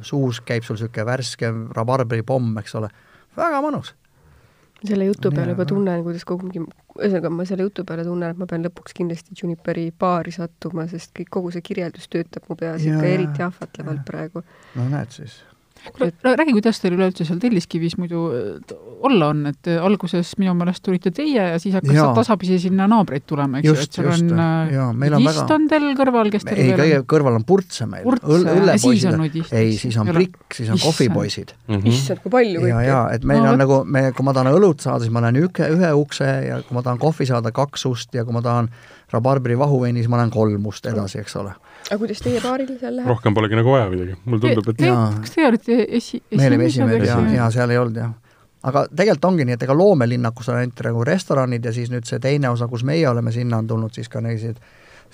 [0.06, 2.92] suus käib sul niisugune värske rabarbripomm, eks ole,
[3.40, 3.96] väga mõnus.
[4.80, 6.62] selle jutu peale juba tunnen, kuidas kogugi,
[6.96, 11.12] ühesõnaga ma selle jutu peale tunnen, et ma pean lõpuks kindlasti Juniperi baari sattuma, sest
[11.18, 14.44] kõik, kogu see kirjeldus töötab mu peas ikka eriti ahvatlevalt praegu.
[14.76, 15.42] no näed siis
[15.94, 18.26] kuule, räägi, kuidas teil üleüldse seal Telliskivis muidu
[19.06, 22.08] olla on, et äh, alguses minu meelest tulite teie ja siis hakkas ja.
[22.16, 25.46] tasapisi sinna naabreid tulema, eks ju, et seal just, on äh, nudist väga...
[25.56, 28.06] on teil kõrval, kes teil ei, kõige kõrval on Purtse meil.
[28.06, 31.56] õllepoisid, ei, siis on Prikk, siis on kohvipoisid.
[31.70, 31.90] Mhm.
[31.90, 32.72] issand, kui palju kõike.
[32.74, 35.24] ja, ja et meil no, on nagu, me, kui ma tahan õlut saada, siis ma
[35.26, 38.44] lähen ühe, ühe ukse ja kui ma tahan kohvi saada, kaks ust ja kui ma
[38.46, 38.72] tahan
[39.12, 41.54] rabarberi vahuveinis ma olen kolm must edasi, eks ole.
[41.90, 43.10] aga kuidas teie paaril seal läheb?
[43.10, 45.06] rohkem polegi nagu vaja midagi, mulle tundub, et Jaa.
[45.20, 48.12] kas teie olite esi-, me olime esimesed ja, ja seal ei olnud jah.
[48.70, 52.22] aga tegelikult ongi nii, et ega loomelinnakus on ainult nagu restoranid ja siis nüüd see
[52.24, 54.60] teine osa, kus meie oleme, sinna on tulnud siis ka selliseid,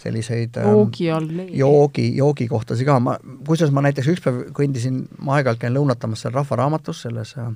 [0.02, 3.16] selliseid ähm, joogi all joogi, joogikohtasid ka, ma,
[3.48, 7.54] kusjuures ma näiteks üks päev kõndisin, ma aeg-ajalt käin lõunatamas seal Rahvaraamatus, selles äh,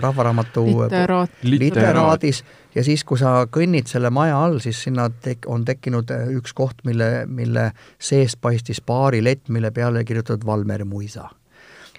[0.00, 1.30] Rahvaraamatu literaat.
[1.42, 2.42] literaadis
[2.74, 6.54] ja siis, kui sa kõnnid selle maja all, siis sinna tek-, on tekkinud äh, üks
[6.56, 7.70] koht, mille, mille
[8.02, 11.28] seest paistis baarilett, mille peale kirjutatud Valmer Muisa.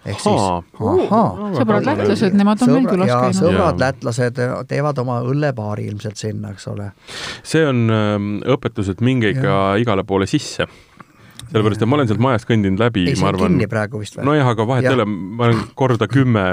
[0.06, 3.40] ehk siis ahaa, sõbrad lätlased, nemad on meil külas ja käinud.
[3.40, 6.92] sõbrad lätlased teevad oma õllebaari ilmselt sinna, eks ole.
[7.44, 10.68] see on ähm, õpetus, et minge ikka igale poole sisse.
[11.48, 14.28] sellepärast, et ma olen sealt majast kõndinud läbi, ma arvan, kinni praegu vist või?
[14.34, 16.46] nojah, aga vahet ei ole, ma olen korda kümme,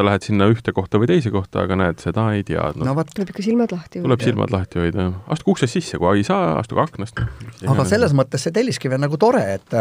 [0.00, 2.96] sa lähed sinna ühte kohta või teise kohta, aga näed, seda ei teadnud no no,.
[2.98, 6.54] vot, tuleb ikka silmad lahti tuleb silmad lahti hoida, astuge uksest sisse, kui ei saa,
[6.60, 7.20] astuge aknast.
[7.68, 9.76] aga selles mõttes see telliskivi on nagu tore, et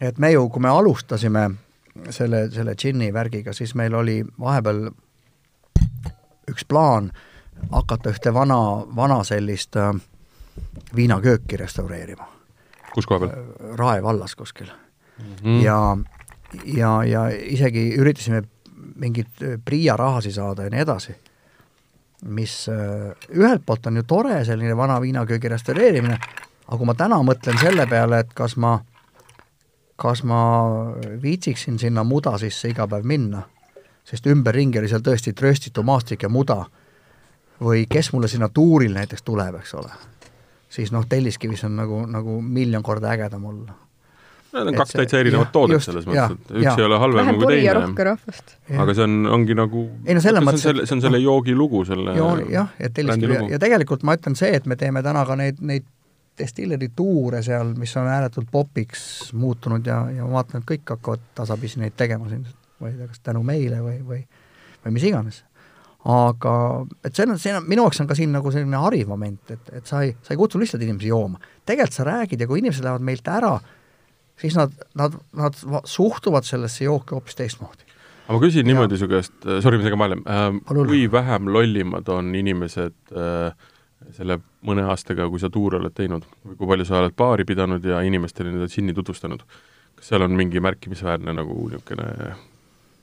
[0.00, 1.46] et me ju, kui me alustasime
[2.14, 4.88] selle, selle džinni värgiga, siis meil oli vahepeal
[6.50, 7.10] üks plaan
[7.70, 8.60] hakata ühte vana,
[8.96, 9.92] vana sellist äh,
[10.96, 12.30] viinakööki restaureerima
[12.94, 15.60] kus koha peal Rae vallas kuskil mm.?
[15.64, 15.78] ja,
[16.64, 18.42] ja, ja isegi üritasime
[19.00, 21.16] mingeid äh, PRIA rahasid saada ja nii edasi,
[22.30, 26.18] mis ühelt poolt on ju tore, selline vana viinaköögi restaureerimine,
[26.66, 28.74] aga kui ma täna mõtlen selle peale, et kas ma,
[29.96, 30.42] kas ma
[31.22, 33.40] viitsiksin sinna muda sisse iga päev minna,
[34.04, 36.60] sest ümberringi oli seal tõesti trööstitu maastik ja muda,
[37.60, 39.96] või kes mulle sinna tuuril näiteks tuleb, eks ole,
[40.68, 43.80] siis noh, Telliskivis on nagu, nagu miljon korda ägedam olla
[44.50, 46.80] Need on kaks täitsa erinevat toodet just, selles mõttes, et üks jah.
[46.80, 48.56] ei ole halvem vähem kui ja teine rohkem rahvast.
[48.84, 51.22] aga see on, ongi nagu, Ei no selles see on mõttes, selle, see on selle
[51.22, 54.78] joogi lugu, selle joon, jah, et Telliskivi ja, ja tegelikult ma ütlen see, et me
[54.80, 55.86] teeme täna ka neid, neid
[56.40, 61.22] destilleri tuure seal, mis on ääretult popiks muutunud ja, ja ma vaatan, et kõik hakkavad
[61.38, 62.46] tasapisi neid tegema siin,
[62.80, 64.22] ma ei tea, kas tänu meile või, või
[64.84, 65.42] või mis iganes.
[66.00, 66.52] aga
[67.04, 69.66] et see on, see on, minu jaoks on ka siin nagu selline hariv moment, et,
[69.76, 71.40] et sa ei, sa ei kutsu lihtsalt inimesi jooma.
[71.68, 73.58] tegelikult sa räägid ja kui inimesed lähevad meilt ära,
[74.40, 77.86] siis nad, nad, nad va- suhtuvad sellesse jooki hoopis teistmoodi.
[78.28, 78.68] aga ma küsin Ja.
[78.72, 83.52] niimoodi su käest, sorry, ma segan vahele äh, kui vähem lollimad on inimesed äh,
[84.16, 86.24] selle mõne aastaga, kui sa tuure oled teinud?
[86.46, 89.42] Või kui palju sa oled baari pidanud ja inimestele seda džinni tutvustanud,
[89.98, 92.34] kas seal on mingi märkimisväärne nagu niisugune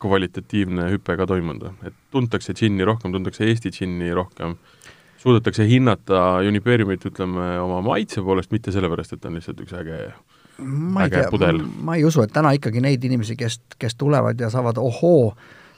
[0.02, 4.56] kvalitatiivne hüpe ka toimunud et tuntakse džinni rohkem, tuntakse Eesti džinni rohkem,
[5.22, 10.02] suudetakse hinnata Uniperimit, ütleme, oma maitse poolest, mitte sellepärast, et ta on lihtsalt üks äge
[10.58, 11.54] ma ei tea,
[11.84, 15.34] ma ei usu, et täna ikkagi neid inimesi, kes, kes tulevad ja saavad ohoo,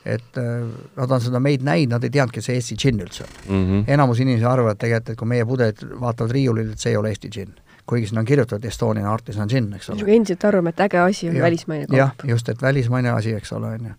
[0.06, 0.68] et äh,
[0.98, 3.34] nad on seda meid näinud, nad ei teadnudki, et see Eesti džinn üldse on.
[3.50, 3.66] mm.
[3.66, 3.84] -hmm.
[3.92, 7.30] enamus inimesi arvavad tegelikult, et kui meie pudelid vaatavad riiulil, et see ei ole Eesti
[7.30, 7.58] džinn.
[7.90, 9.96] kuigi sinna on kirjutatud Estonian Artisan Gin, eks ole.
[9.96, 11.44] niisugune endiselt arvame, et äge asi on Jah.
[11.44, 13.94] välismaine jah kaup., just, et välismaine asi, eks ole, on ju.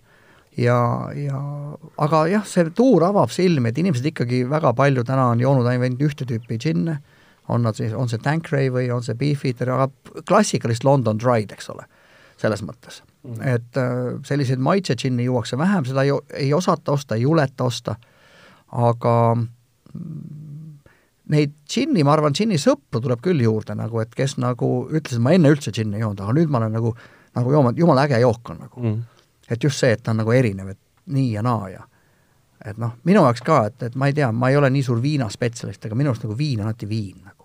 [0.57, 1.41] ja, ja
[1.99, 6.01] aga jah, see tuur avab silmi, et inimesed ikkagi väga palju täna on joonud ainult
[6.01, 7.01] ühte tüüpi džinne,
[7.51, 11.71] on nad siis, on see Tanqueray või on see Beefeater, aga klassikalist London Dry'd, eks
[11.75, 11.87] ole,
[12.41, 13.41] selles mõttes mm..
[13.55, 13.95] et äh,
[14.27, 16.15] selliseid maitse džinni juuakse vähem, seda ei,
[16.47, 17.97] ei osata osta, ei juleta osta,
[18.71, 20.83] aga mm,
[21.35, 25.25] neid džinni, ma arvan, džinni sõpru tuleb küll juurde nagu, et kes nagu ütles, et
[25.25, 26.95] ma enne üldse džinni ei joonud, aga nüüd ma olen nagu,
[27.39, 29.03] nagu jooma, jumala äge jook on nagu Mm.
[29.51, 30.79] et just see, et ta on nagu erinev, et
[31.11, 31.87] nii ja naa ja
[32.65, 35.01] et noh, minu jaoks ka, et, et ma ei tea, ma ei ole nii suur
[35.03, 37.40] viinaspetsialist, aga minu arust nagu viin on alati viin nagu.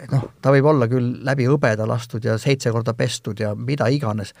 [0.00, 3.88] Et noh, ta võib olla küll läbi hõbeda lastud ja seitse korda pestud ja mida
[3.92, 4.34] iganes,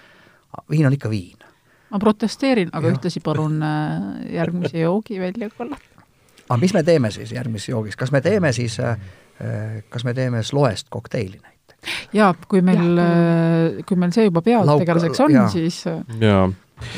[0.70, 1.38] viin on ikka viin.
[1.90, 2.96] ma protesteerin, aga Jah.
[2.96, 6.06] ühtlasi palun äh, järgmise joogi välja kallata.
[6.48, 8.98] aga mis me teeme siis järgmises joogis, kas me teeme siis äh,
[9.88, 11.96] kas me teeme sloest kokteili näiteks?
[12.12, 16.48] jaa, kui meil, Jah, kui meil see juba pealtegelaseks on, siis äh, jaa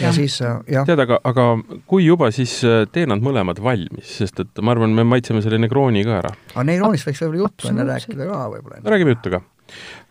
[0.03, 1.49] ja siis äh, jah, tead, aga, aga
[1.91, 5.61] kui juba, siis äh, tee nad mõlemad valmis, sest et ma arvan, me maitseme selle
[5.63, 6.33] Negroni ka ära.
[6.55, 8.83] aga Neironist võiks võib-olla juttu enne rääkida ka võib-olla.
[8.95, 9.45] räägime juttu ka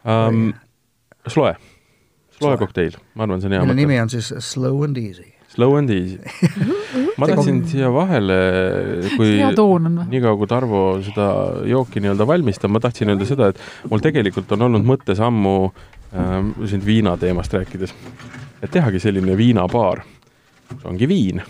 [0.03, 0.53] um,.
[1.28, 1.57] Sloe,
[2.38, 3.82] Sloe kokteil, ma arvan, see on hea mõte.
[3.82, 5.34] nimi on siis Slow and Easy.
[5.57, 6.20] Slow and easy.
[7.20, 8.36] ma tahtsin siia vahele,
[9.15, 11.28] kui niikaua kui Tarvo seda
[11.65, 15.55] jooki nii-öelda valmistab, ma tahtsin öelda seda, et mul tegelikult on olnud mõttes ammu
[16.13, 17.95] ähm, siin viina teemast rääkides,
[18.61, 20.03] et tehagi selline viinabaar,
[20.71, 21.41] kus ongi viin,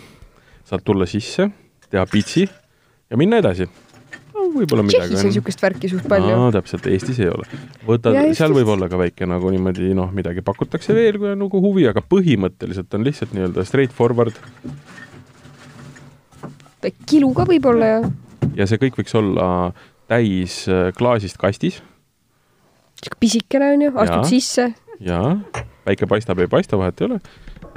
[0.68, 1.48] saad tulla sisse,
[1.88, 4.44] teha pitsi ja minna edasi no,.
[4.52, 6.50] võib-olla midagi Tšehhis on niisugust värki suht palju no,.
[6.54, 7.48] täpselt, Eestis ei ole.
[7.86, 11.40] võtad Ja, seal võib olla ka väike nagu niimoodi noh, midagi pakutakse veel, kui on
[11.46, 14.36] nagu huvi, aga põhimõtteliselt on lihtsalt nii-öelda straight forward
[17.08, 18.00] kilu ka võib-olla ja
[18.58, 19.48] ja see kõik võiks olla
[20.10, 21.80] täis äh, klaasist kastis
[22.98, 24.28] sihuke pisikene on ju, astud Jaa.
[24.28, 25.22] sisse, ja
[25.88, 27.20] päike paistab, ei paista, vahet ei ole.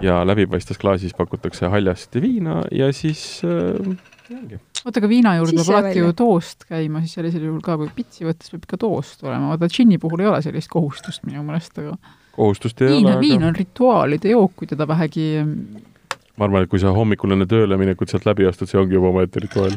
[0.01, 3.95] ja läbipaistvas klaasis pakutakse haljast viina ja siis äh,
[4.35, 4.59] ongi.
[4.85, 8.27] oota, aga viina juurde peab alati ju toost käima, siis sellisel juhul ka, kui pitsi
[8.27, 11.95] võttes peab ikka toost olema, vaata džinni puhul ei ole sellist kohustust minu meelest, aga
[12.35, 16.65] kohustust ei viin ole, on, viin aga on rituaalide jook, kui teda vähegi ma arvan,
[16.65, 19.75] et kui sa hommikul enne tööle minekut sealt läbi astud, see ongi juba omaette rituaal.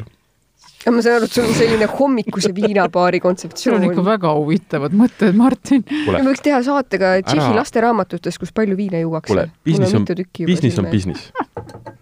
[0.85, 3.87] Aga ma saan aru, et sul on selline hommikuse viinabaari sul on kontseptsioon.
[3.89, 5.85] ikka väga huvitavad mõtted, Martin.
[5.89, 9.33] me võiks teha saate ka Tšehhi lasteraamatutest, kus palju viina juuakse.
[9.33, 10.05] kuule, business on,
[10.45, 11.31] business on business.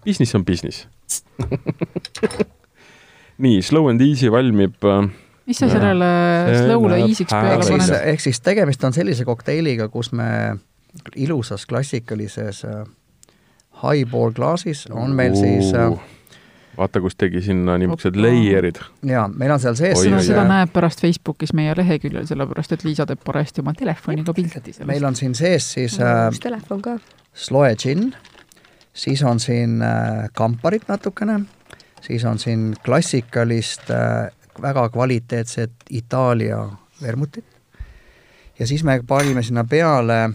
[0.04, 0.86] Business on business
[3.44, 5.08] nii, Slow and Easy valmib äh,
[5.46, 6.08] mis sa sellele
[6.64, 8.08] slow'le easy'ks peale ehk siis, paned?
[8.12, 10.28] ehk siis tegemist on sellise kokteiliga, kus me
[11.16, 12.84] ilusas klassikalises äh,
[13.82, 15.96] highball klaasis on meil siis äh,
[16.76, 18.80] vaata, kus tegi sinna niisugused layer'id.
[19.08, 23.06] ja meil on seal sees seda, seda näeb pärast Facebookis meie leheküljel, sellepärast et Liisa
[23.08, 24.86] teeb parajasti oma telefoniga pilti sellest.
[24.90, 26.98] meil on siin sees siis äh, telefon ka.
[27.34, 28.14] sloe džinn,
[28.92, 31.40] siis on siin äh, kamparit natukene,
[32.04, 34.30] siis on siin klassikalist äh,
[34.62, 36.62] väga kvaliteetset Itaalia
[37.02, 37.44] vermutit
[38.58, 40.30] ja siis me panime sinna peale,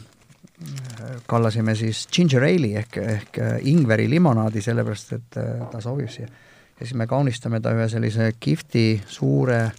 [1.28, 6.28] kallasime siis ginger ale'i ehk, ehk äh, ingveri limonaadi, sellepärast et äh, ta sobib siia.
[6.28, 9.70] ja siis me kaunistame ta ühe sellise kihvti suure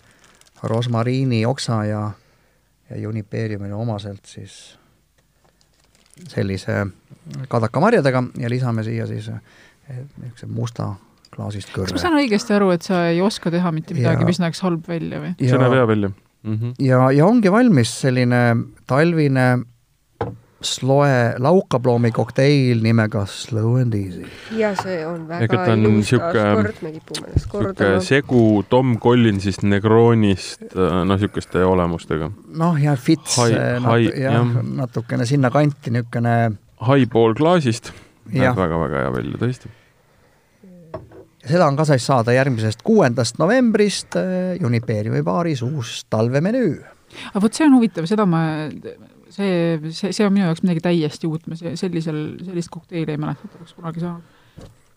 [0.62, 2.02] rosmariini oksa ja,
[2.90, 4.56] ja junipeeriumile omaselt siis
[6.28, 6.86] sellise
[7.48, 10.90] kadakamarjadega ja lisame siia siis eh, niisuguse musta
[11.34, 14.60] klaasist kas ma saan õigesti aru, et sa ei oska teha mitte midagi, mis näeks
[14.64, 15.34] halb välja või?
[15.40, 16.54] see näeb ja, hea välja mm.
[16.56, 16.74] -hmm.
[16.88, 18.42] ja, ja ongi valmis selline
[18.90, 19.46] talvine
[20.62, 24.26] sloe laukaploomi kokteil nimega Slow and Easy.
[24.56, 28.00] ja see on väga Ega ta on ilus taaskord, me kipume ennast kordama.
[28.04, 32.30] segu Tom Collinsist, Negronist, noh, niisuguste olemustega.
[32.60, 34.62] noh, ja fits Hai- nat- hai- jah jah.
[34.84, 36.36] natukene sinnakanti niisugune
[36.86, 37.92] Highball klaasist
[38.30, 39.68] näeb väga-väga hea välja, tõesti.
[41.50, 46.82] seda on ka siis saada järgmisest kuuendast novembrist eh, Unipeeriumi baaris uus talvemenüü.
[47.32, 48.42] aga vot see on huvitav, seda ma,
[49.30, 53.20] see, see, see on minu jaoks midagi täiesti uut, ma se- sellisel, sellist kokteili ei
[53.20, 54.36] mäleta, et oleks kunagi saanud.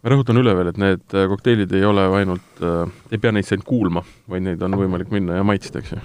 [0.03, 3.53] ma rõhutan üle veel, et need äh, kokteilid ei ole ainult äh,, ei pea neist
[3.55, 6.01] ainult kuulma, vaid neid on võimalik minna ja maitsta, eks ju.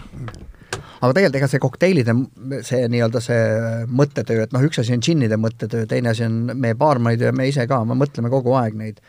[1.01, 2.17] aga tegelikult ega see kokteilide,
[2.67, 3.45] see nii-öelda see
[4.01, 7.49] mõttetöö, et noh, üks asi on džinnide mõttetöö, teine asi on meie baarmanid ja me
[7.51, 9.03] ise ka, me mõtleme kogu aeg neid,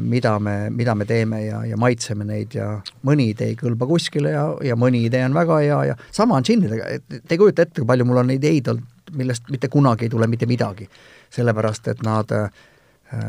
[0.00, 2.66] mida me, mida me teeme ja, ja maitseme neid ja
[3.06, 6.46] mõni idee ei kõlba kuskile ja, ja mõni idee on väga hea ja sama on
[6.46, 10.06] džinnidega, et te ei kujuta ette, kui palju mul on ideid olnud, millest mitte kunagi
[10.06, 10.88] ei tule mitte midagi.
[11.30, 12.30] sellepärast, et nad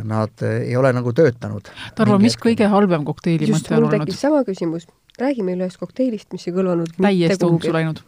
[0.03, 1.69] Nad ei ole nagu töötanud.
[1.97, 4.03] Tarvo, mis kõige halvem kokteili just mõte on mul olnud?
[4.05, 4.85] tekkis sama küsimus.
[5.17, 8.03] räägime ühest kokteilist, mis ei kõlanud täiesti umbsu läinud.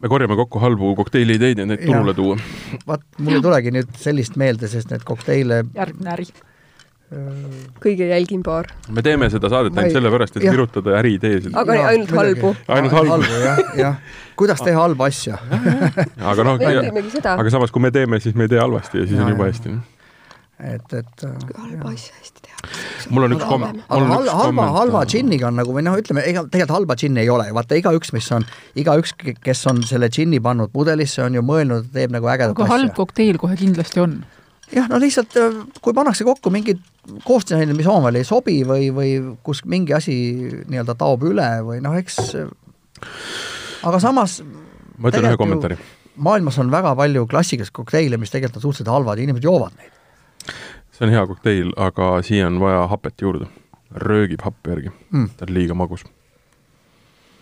[0.00, 1.92] me korjame kokku halbu kokteili ideid ja neid Jah.
[1.92, 2.38] turule tuua.
[2.86, 6.26] vaat mul ei tulegi nüüd sellist meelde, sest need kokteile järgmine äri.
[7.80, 8.66] Kõige jälgim paar.
[8.90, 11.52] me teeme seda saadet ainult sellepärast, et virutada äriideesid.
[11.54, 12.54] Aga ainult halbu.
[12.66, 13.12] Ainult halbu.
[13.12, 14.00] halbu, jah, jah.
[14.36, 15.38] kuidas teha halba asja
[16.32, 19.24] aga noh, aga samas, kui me teeme, siis me ei tee halvasti ja siis Ja,
[19.24, 19.52] on juba ja.
[19.54, 19.76] hästi.
[20.74, 22.74] et, et äh, halba asja hästi teha.
[23.14, 25.06] mul on üks kom-, halva, halva kommentaar.
[25.12, 28.32] džinniga on nagu või noh, ütleme, ega tegelikult halba džinni ei ole, vaata igaüks, mis
[28.34, 29.14] on, igaüks,
[29.46, 32.90] kes on selle džinni pannud pudelisse, on ju mõelnud, et teeb nagu ägedat aga halb
[32.90, 32.98] asja.
[32.98, 34.18] kokteil kohe kindlasti on.
[34.74, 36.82] jah, no lihtsalt äh, kui pannakse kokku mingid
[37.24, 39.10] koostisaineid, mis omavahel ei sobi või, või
[39.46, 40.16] kus mingi asi
[40.66, 42.34] nii-öelda taob üle või noh, eks
[43.86, 44.40] aga samas
[44.98, 45.76] ma ütlen ühe kommentaari.
[46.16, 49.92] maailmas on väga palju klassikalisi kokteile, mis tegelikult on suhteliselt halvad ja inimesed joovad neid.
[50.92, 53.46] see on hea kokteil, aga siia on vaja hapet juurde.
[53.90, 55.28] röögib happe järgi Mm.
[55.36, 56.04] ta on liiga magus.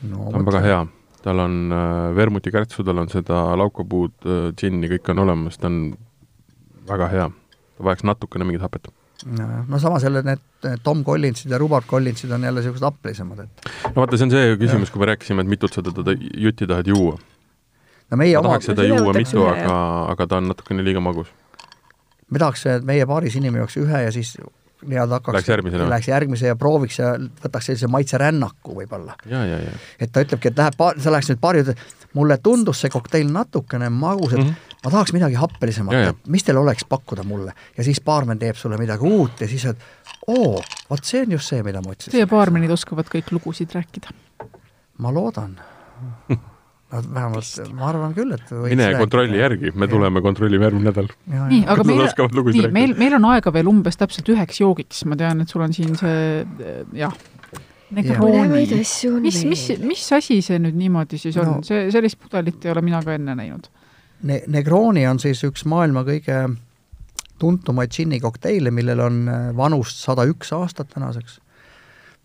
[0.02, 0.86] no ta on väga hea.
[1.22, 5.96] tal on äh, vermutikärtsu, tal on seda laukapuud äh,, džinni, kõik on olemas, ta on
[6.88, 7.30] väga hea.
[7.76, 8.88] ta vajaks natukene mingit hapet.
[9.24, 13.70] No, no samas jälle need Tom Collinsid ja Rubart Collinsid on jälle niisugused haplisemad, et
[13.84, 16.88] no vaata, see on see küsimus, kui me rääkisime, et mitut sa teda jutti tahad
[16.90, 17.16] juua.
[18.10, 19.78] no meie ma oma, tahaks seda juua mitu, aga,
[20.12, 21.32] aga ta on natukene liiga magus.
[22.30, 24.36] me tahaks, et meie paaris inimene jooks ühe ja siis
[24.84, 25.92] nii-öelda hakkaks Läheks järgmisele või?
[25.94, 27.14] Läheks järgmise ja prooviks ja
[27.44, 29.16] võtaks sellise maitserännaku võib-olla.
[29.30, 29.74] ja, ja, ja.
[30.00, 31.64] et ta ütlebki, et läheb paar, sa läheks nüüd paari
[32.14, 34.50] mulle tundus see kokteil natukene magus, et mm.
[34.50, 34.73] -hmm.
[34.84, 37.54] Ma tahaks midagi happelisemat, et mis teil oleks pakkuda mulle.
[37.76, 39.78] ja siis baarmen teeb sulle midagi uut ja siis, et
[40.28, 40.58] oo,
[40.90, 42.26] vot see on just see, mida ma Teie otsisin.
[42.30, 44.12] baarmenid oskavad kõik lugusid rääkida.
[44.98, 45.56] ma loodan.
[46.94, 49.00] Nad vähemalt, ma arvan küll, et võiks mine rääkida.
[49.00, 51.08] kontrolli järgi, me tuleme kontrollime järgmine nädal.
[51.32, 51.70] Ja, nii, ja.
[51.74, 52.02] aga meil,
[52.52, 55.74] nii, meil, meil on aega veel umbes täpselt üheks joogiks, ma tean, et sul on
[55.74, 56.44] siin see
[57.00, 57.16] jah,
[57.94, 62.20] põnevaid asju on mis, mis, mis asi see nüüd niimoodi siis on no., see, sellist
[62.20, 63.66] pudelit ei ole mina ka enne näinud.
[64.24, 66.38] Ne-, Negroni on siis üks maailma kõige
[67.38, 71.40] tuntumaid džinnikokteile, millel on äh, vanust sada üks aastat tänaseks.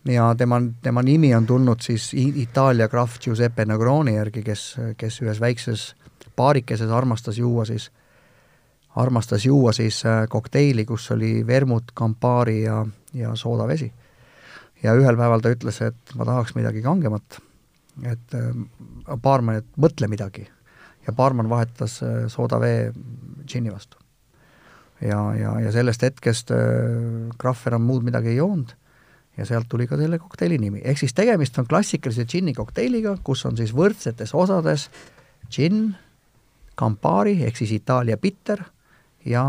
[0.08, 5.40] ja tema, tema nimi on tulnud siis Itaalia krahv Giuseppe Negroni järgi, kes, kes ühes
[5.40, 5.94] väikses
[6.36, 7.90] baarikeses armastas juua siis,
[8.96, 13.92] armastas juua siis äh, kokteili, kus oli vermut, Campari ja, ja soodavesi.
[14.82, 17.42] ja ühel päeval ta ütles, et ma tahaks midagi kangemat,
[18.08, 18.48] et äh,
[19.20, 20.48] baarmen, et mõtle midagi
[21.10, 22.92] ja baarman vahetas äh, soodavee
[23.44, 23.98] džinni vastu.
[25.00, 26.58] ja, ja, ja sellest hetkest äh,
[27.38, 28.76] Krahv enam muud midagi ei joonud
[29.38, 33.44] ja sealt tuli ka selle kokteili nimi, ehk siis tegemist on klassikalise džinni kokteiliga, kus
[33.48, 34.88] on siis võrdsetes osades
[35.50, 35.94] džinn,
[36.80, 38.62] Campari ehk siis Itaalia bitter
[39.28, 39.44] ja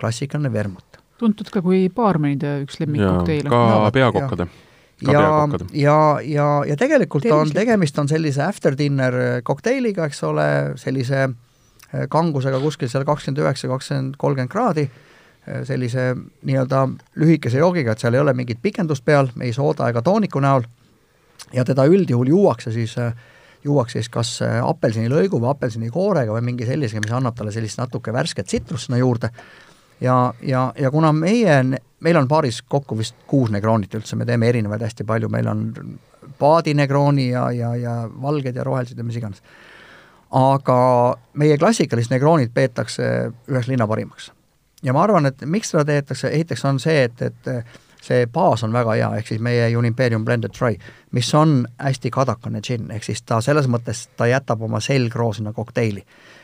[0.00, 1.00] klassikaline vermut.
[1.20, 3.50] tuntud ka kui baarmenide üks ja lemmikkokteile.
[3.50, 4.46] ka No peakokkade.
[5.08, 7.58] ja, ja, ja, ja tegelikult on, Tervislik.
[7.58, 10.48] tegemist on sellise after dinner kokteiliga, eks ole,
[10.80, 14.88] sellise eh, kangusega kuskil seal kakskümmend üheksa, kakskümmend, kolmkümmend kraadi,
[15.66, 16.12] sellise
[16.46, 16.84] nii-öelda
[17.18, 20.62] lühikese joogiga, et seal ei ole mingit pikendust peal, ei sooda ega tooniku näol,
[21.52, 23.10] ja teda üldjuhul juuakse siis äh,
[23.64, 28.14] juuakse siis kas äh, apelsinilõigu või apelsinikoorega või mingi sellisega, mis annab talle sellist natuke
[28.14, 29.30] värsket tsitrust sinna juurde.
[30.02, 31.58] ja, ja, ja kuna meie,
[32.00, 35.66] meil on paaris kokku vist kuus Negronit üldse, me teeme erinevaid hästi palju, meil on
[36.38, 39.42] paadinegrooni ja, ja, ja valged ja rohelised ja mis iganes.
[40.32, 40.76] aga
[41.36, 43.04] meie klassikalist Negronit peetakse
[43.50, 44.32] üheks linna parimaks.
[44.82, 47.54] ja ma arvan, et miks seda teetakse, esiteks on see, et, et
[48.02, 50.76] see baas on väga hea, ehk siis meie Unimperium Blended Dry,
[51.12, 55.52] mis on hästi kadakane džinn, ehk siis ta selles mõttes, ta jätab oma selgroo sinna
[55.52, 56.02] kokteili.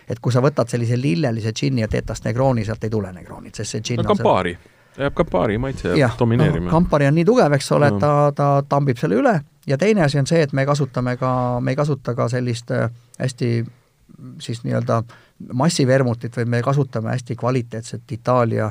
[0.09, 3.55] Et kui sa võtad sellise lillelise džinni ja teed tast Negroni, sealt ei tule Negronit,
[3.55, 4.57] sest see džinn no Campari,
[4.99, 6.71] jääb Campari maitse jah, domineerima.
[6.71, 7.99] Campari on nii tugev, eks ole, No.
[8.03, 9.35] ta, ta tambib selle üle
[9.67, 12.89] ja teine asi on see, et me kasutame ka, me ei kasuta ka sellist äh,
[13.19, 13.51] hästi
[14.41, 15.03] siis nii-öelda
[15.53, 18.71] massivermutit, vaid me kasutame hästi kvaliteetset Itaalia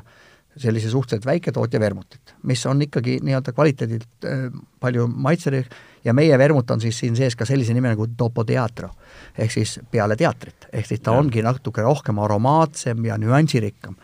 [0.58, 4.47] sellise suhteliselt väiketootja vermutit, mis on ikkagi nii-öelda kvaliteedilt äh,
[4.80, 5.72] palju maitselik
[6.05, 8.89] ja meie vermut on siis siin sees ka sellise nime nagu Dopo Teatro
[9.38, 11.20] ehk siis peale teatrit, ehk siis ta Jah.
[11.20, 13.95] ongi natuke rohkem aromaatsem ja nüansirikkam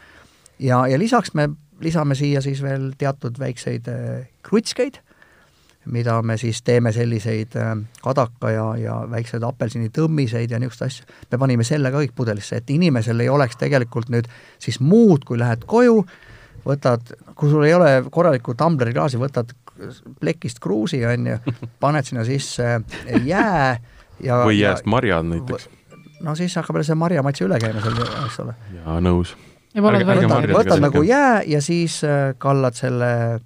[0.59, 1.49] ja, ja lisaks me
[1.83, 4.99] lisame siia siis veel teatud väikseid äh, krutskeid,
[5.93, 7.73] mida me siis teeme selliseid äh,
[8.03, 11.07] kadaka ja, ja väikseid apelsinitõmmiseid ja niisuguseid asju.
[11.31, 14.29] me panime selle ka kõik pudelisse, et inimesel ei oleks tegelikult nüüd
[14.59, 16.03] siis muud, kui lähed koju,
[16.65, 19.53] võtad, kui sul ei ole korralikku tumbleri-klaasi, võtad
[20.19, 21.39] plekist kruusi, on ju,
[21.83, 22.79] paned sinna sisse
[23.25, 23.79] jää
[24.23, 25.69] ja või jääst marjad näiteks.
[26.21, 28.55] no siis hakkab jälle see marjamaitse üle käima seal, eks ole.
[28.77, 29.35] Jaa, nõus.
[29.75, 33.39] võtad, võtad nagu jää ja siis äh, kallad selle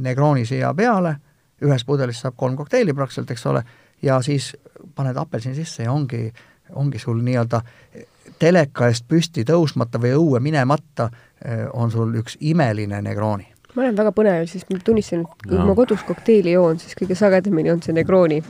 [0.00, 1.14] Negroni siia peale,
[1.62, 3.62] ühest pudelist saab kolm kokteili praktiliselt, eks ole,
[4.02, 4.54] ja siis
[4.96, 6.30] paned apelsini sisse ja ongi,
[6.74, 7.60] ongi sul nii-öelda
[8.40, 11.10] teleka eest püsti tõusmata või õue minemata
[11.72, 13.46] on sul üks imeline Negroni.
[13.74, 15.66] ma olen väga põnevil, sest ma tunnistan, et kui Jaa.
[15.68, 18.42] ma kodus kokteili joon, siis kõige sagedamini on see Negroni.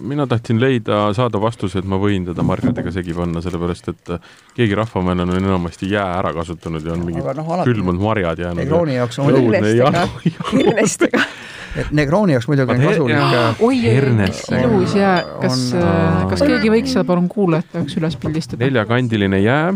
[0.00, 4.28] mina tahtsin leida, saada vastuse, et ma võin teda marjadega segi panna, sellepärast et äh,
[4.56, 8.62] keegi rahvameelane on enamasti jää ära kasutanud ja on mingid alati külmunud marjad jäänud.
[8.62, 10.08] Negroni jaoks on janu-
[10.52, 11.20] hirnestega.
[11.76, 13.78] et Negroni jaoks muidugi on kasulik äh, oi,
[14.62, 15.70] ilus jää, kas
[16.30, 18.64] kas keegi võiks seda palun kuulajate jaoks üles pildistada?
[18.64, 19.72] neljakandiline jää.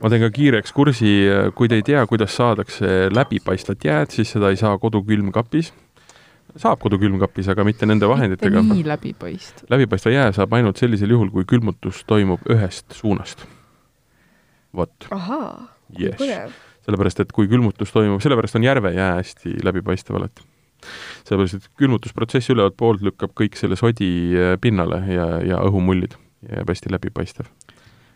[0.00, 1.12] Ma teen ka kiire ekskursi,
[1.56, 5.72] kui te ei tea, kuidas saadakse läbipaistvat jääd, siis seda ei saa kodukülmkapis.
[6.58, 8.62] saab kodukülmkapis, aga mitte nende vahenditega.
[8.72, 9.68] nii läbipaistev.
[9.70, 13.44] läbipaistva jää saab ainult sellisel juhul, kui külmutus toimub ühest suunast.
[14.76, 16.56] vot, ahaa, kui põnev.
[16.86, 20.42] sellepärast et kui külmutus toimub, sellepärast on järvejää hästi läbipaistev alati.
[21.28, 26.16] sellepärast, et külmutusprotsess ülevalt poolt lükkab kõik selle sodi äh, pinnale ja, ja õhumullid
[26.48, 27.52] ja jääb hästi läbipaistev.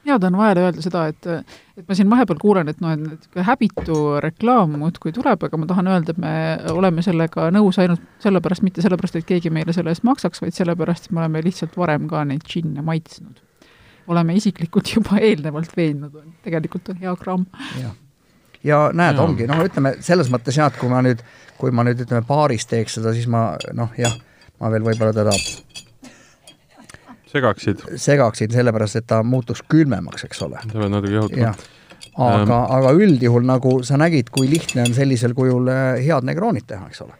[0.05, 3.47] Mina tahan vahele öelda seda, et et ma siin vahepeal kuulen, et noh, et niisugune
[3.49, 6.35] häbitu reklaam muudkui tuleb, aga ma tahan öelda, et me
[6.73, 11.09] oleme sellega nõus ainult sellepärast, mitte sellepärast, et keegi meile selle eest maksaks, vaid sellepärast,
[11.09, 13.43] et me oleme lihtsalt varem ka neid džinne maitsnud.
[14.07, 17.15] oleme isiklikult juba eelnevalt veendunud, et tegelikult on hea
[17.81, 17.95] jah.
[18.65, 21.25] ja näed, ongi, noh, ütleme selles mõttes jah, et kui ma nüüd,
[21.59, 24.13] kui ma nüüd ütleme baaris teeks seda, siis ma noh, jah,
[24.61, 25.33] ma veel võib-olla teda
[27.35, 30.61] segaksid, segaksin sellepärast, et ta muutuks külmemaks, eks ole.
[30.63, 31.67] sa pead natuke jahutama jah.
[32.29, 36.87] aga, aga üldjuhul nagu sa nägid, kui lihtne on sellisel kujul äh, head Negronit teha,
[36.93, 37.19] eks ole.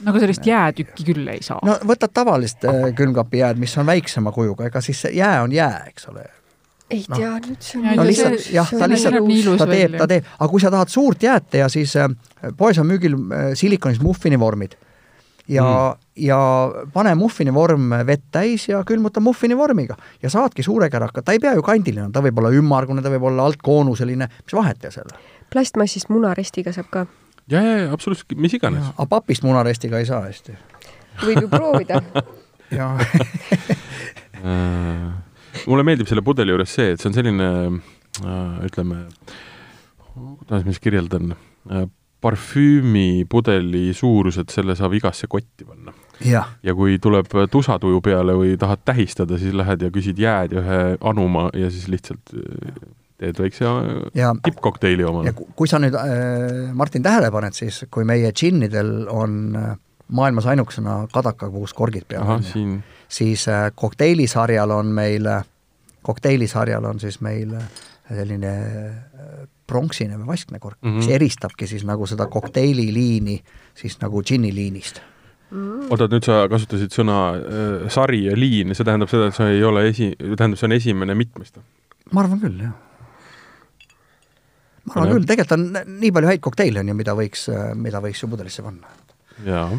[0.00, 1.60] no aga sellist jäätükki küll ei saa.
[1.66, 5.84] no võtad tavalist äh, külmkapijääd, mis on väiksema kujuga, ega siis see jää on jää,
[5.90, 6.26] eks ole.
[6.90, 7.18] ei Noh.
[7.18, 9.22] tea, nüüd see Ja on no lihtsalt jah, ta lihtsalt
[9.58, 12.10] ta teeb, ta teeb, aga kui sa tahad suurt jääd teha, siis äh,
[12.56, 14.78] poes on müügil äh, silikonist muffinivormid
[15.48, 16.38] ja mm., ja
[16.92, 21.42] pane muffini vorm vett täis ja külmuta muffini vormiga ja saadki suure käraka, ta ei
[21.42, 25.12] pea ju kandiline, ta võib olla ümmargune, ta võib olla altkoonuseline, mis vahet ja seal.
[25.52, 27.06] plastmassist munarestiga saab ka.
[27.50, 28.88] ja, ja, ja absoluutselt, mis iganes.
[28.96, 30.56] aga papist munarestiga ei saa hästi.
[31.24, 32.02] võib ju proovida
[32.78, 32.98] jaa
[34.46, 35.12] Äh,
[35.66, 39.06] mulle meeldib selle pudeli juures see, et see on selline äh, ütleme,
[40.12, 41.32] kuidas ma siis kirjeldan,
[41.72, 41.86] äh,
[42.24, 45.94] parfüümipudeli suurus, et selle saab igasse kotti panna.
[46.24, 50.60] Jah, ja kui tuleb tusatuju peale või tahad tähistada, siis lähed ja küsid jääd ja
[50.62, 52.76] ühe anuma ja siis lihtsalt äh,
[53.18, 55.32] teed väikse äh, ja tippkokteili ja omale.
[55.32, 59.74] ku- kui sa nüüd äh,, Martin, tähele paned, siis kui meie džinnidel on äh,
[60.08, 62.40] maailmas ainukesena kadakapuust korgid peal,
[63.08, 65.26] siis äh, kokteilisarjal on meil,
[66.02, 67.62] kokteilisarjal on siis meil äh,
[68.14, 70.94] selline äh, pronksine või vaskne kork mm, Mhm.
[70.98, 71.04] -hmm.
[71.06, 73.40] mis eristabki siis nagu seda kokteililiini
[73.74, 75.00] siis nagu džinniliinist.
[75.54, 79.62] Oota, nüüd sa kasutasid sõna äh, sari ja liin, see tähendab seda, et sa ei
[79.66, 81.60] ole esi, tähendab, see on esimene mitmest?
[82.12, 82.74] ma arvan küll, jah.
[84.86, 85.14] ma arvan Pane.
[85.14, 87.46] küll, tegelikult on nii palju häid kokteile on ju, mida võiks,
[87.78, 88.90] mida võiks ju pudelisse panna.
[89.46, 89.70] jaa.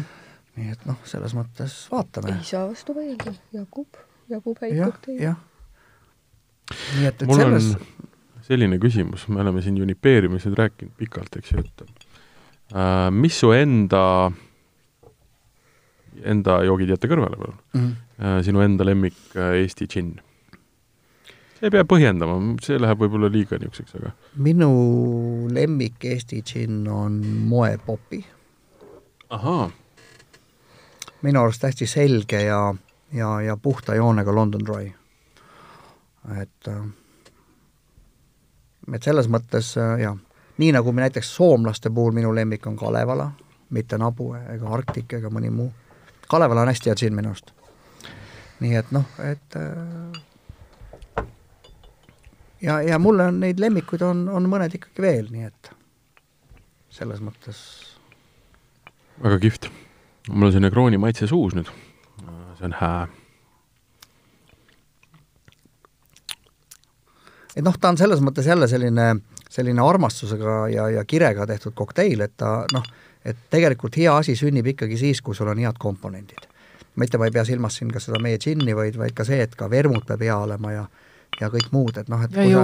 [0.58, 2.38] nii et noh, selles mõttes vaatame.
[2.38, 4.02] ei saa vastu vaielda, Jakub,
[4.32, 5.36] Jakub häid jah, kokteile.
[6.96, 8.08] nii et, et mul selles on
[8.48, 11.82] selline küsimus, me oleme siin junipeerimised rääkinud pikalt, eks ju, et
[12.72, 14.02] äh, mis su enda,
[16.24, 17.92] enda joogid jätta kõrvale palun mm,
[18.22, 20.16] äh,, sinu enda lemmik äh, Eesti džinn?
[21.58, 24.12] see ei pea põhjendama, see läheb võib-olla liiga niisuguseks, aga
[24.44, 24.70] minu
[25.54, 27.18] lemmik Eesti džinn on
[27.50, 28.22] moepopi.
[29.34, 29.70] ahaa,
[31.26, 32.62] minu arust hästi selge ja,
[33.12, 34.92] ja, ja puhta joonega London Dry.
[36.40, 36.86] et, äh,
[38.94, 40.16] et selles mõttes jah,
[40.58, 43.30] nii nagu me näiteks soomlaste puhul minu lemmik on Kalevala,
[43.70, 45.72] mitte Nabu ega Arktik ega mõni muu.
[46.28, 47.52] Kalevala on hästi hea džinn minu arust.
[48.60, 51.24] nii et noh, et äh,
[52.62, 55.70] ja, ja mulle on neid lemmikuid on, on mõned ikkagi veel, nii et
[56.98, 57.60] selles mõttes
[59.22, 59.70] väga kihvt.
[60.28, 61.70] mul on see Negroni maitse suus nüüd.
[62.58, 63.08] see on hää.
[67.56, 69.08] et noh, ta on selles mõttes jälle selline,
[69.50, 72.84] selline armastusega ja, ja kirega tehtud kokteil, et ta noh,
[73.24, 76.46] et tegelikult hea asi sünnib ikkagi siis, kui sul on head komponendid.
[76.96, 79.54] mitte ma ei pea silmas siin ka seda meie džinni, vaid, vaid ka see, et
[79.54, 80.86] ka vermut peab hea olema ja
[81.40, 82.62] ja kõik muud, et noh, et ja kui sa-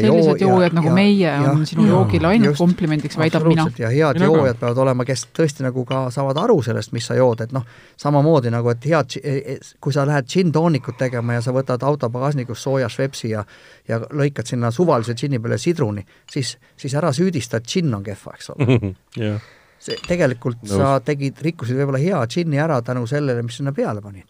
[0.00, 3.66] sellised joo- joojad nagu meie on sinu joogile ainult just, komplimendiks, väidan mina.
[3.78, 4.36] ja head Mina ka.
[4.38, 7.64] joojad peavad olema, kes tõesti nagu ka saavad aru sellest, mis sa jood, et noh,
[7.96, 12.10] samamoodi nagu, et head, e- e- kui sa lähed džinntoonikut tegema ja sa võtad auto
[12.10, 13.44] pagasnikust sooja Schweppesi ja
[13.88, 18.32] ja lõikad sinna suvalise džinni peale sidruni, siis, siis ära süüdista, et džinn on kehva,
[18.36, 19.40] eks ole jah,
[19.82, 20.76] see tegelikult no.
[20.78, 24.28] sa tegid, rikkusid võib-olla hea džinni ära tänu sellele, mis sinna peale panid.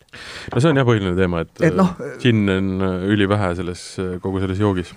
[0.55, 1.93] no see on jah põhiline teema, et, Et noh,
[2.23, 3.83] džinn on äh, ülivähe selles,
[4.25, 4.95] kogu selles joogis.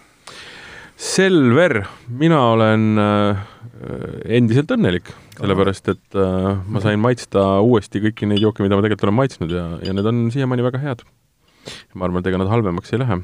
[0.95, 3.41] Selver, mina olen äh,
[4.37, 9.09] endiselt õnnelik, sellepärast et äh, ma sain maitsta uuesti kõiki neid jooke, mida ma tegelikult
[9.09, 11.03] olen maitsnud ja, ja need on siiamaani väga head.
[11.99, 13.19] ma arvan, et ega nad halvemaks ei lähe.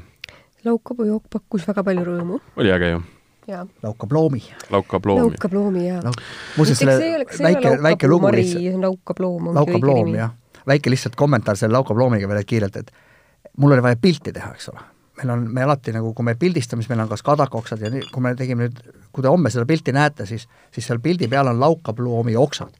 [0.68, 3.02] laukapujook pakkus väga palju rõõmu oli äge ju,
[3.48, 4.42] ja laukaploomi.
[4.70, 5.30] laukaploomi.
[5.30, 6.22] laukaploomi ja Lauk-
[6.58, 10.18] muuseas, selle väike, väike lugu lihtsalt, laukaploom ongi laukaploom õige nimi.
[10.20, 10.36] jah,
[10.68, 12.92] väike lihtsalt kommentaar selle laukaploomiga veel kiirelt, et
[13.56, 14.91] mul oli vaja pilti teha, eks ole.
[15.18, 18.08] Meil on, me alati nagu, kui me pildistame, siis meil on kas kadakoksad ja nii,
[18.12, 18.80] kui me tegime nüüd,
[19.12, 22.72] kui te homme seda pilti näete, siis, siis seal pildi peal on laukaploomi oksad.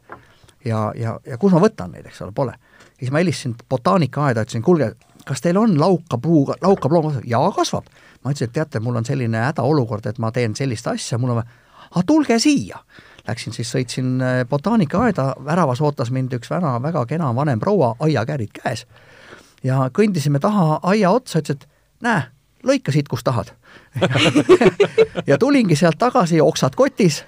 [0.64, 2.54] ja, ja, ja kus ma võtan neid, eks ole, pole.
[2.98, 4.92] siis ma helistasin botaanikaaeda, ütlesin, kuulge,
[5.28, 7.28] kas teil on laukapuu, laukaploom kasvab?
[7.28, 7.88] jaa, kasvab.
[8.24, 11.42] ma ütlesin, et teate, mul on selline hädaolukord, et ma teen sellist asja, mul on
[11.42, 11.58] vaja,
[11.90, 12.80] aga tulge siia
[13.22, 18.50] Läksin siis, sõitsin äh, botaanikaaeda, väravas ootas mind üks väga, väga kena vanem proua, aiakäärid
[18.56, 18.86] käes.
[19.62, 21.68] ja kõndisime taha aia otsa, ütles, et
[22.02, 22.26] näe,
[22.66, 23.54] lõika siit, kus tahad.
[25.26, 27.22] Ja tulingi sealt tagasi, oksad kotis.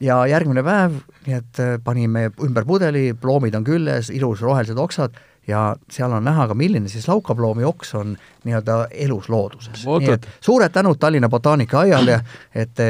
[0.00, 0.96] Ja järgmine päev,
[1.26, 5.14] nii et äh, panime ümber pudeli, ploomid on küljes, ilus rohelised oksad
[5.46, 8.14] ja seal on näha ka, milline siis laukaploomi oks on
[8.44, 9.84] nii-öelda elus looduses.
[9.86, 12.20] Nii et suured tänud Tallinna Botaanikaaiale,
[12.54, 12.88] et te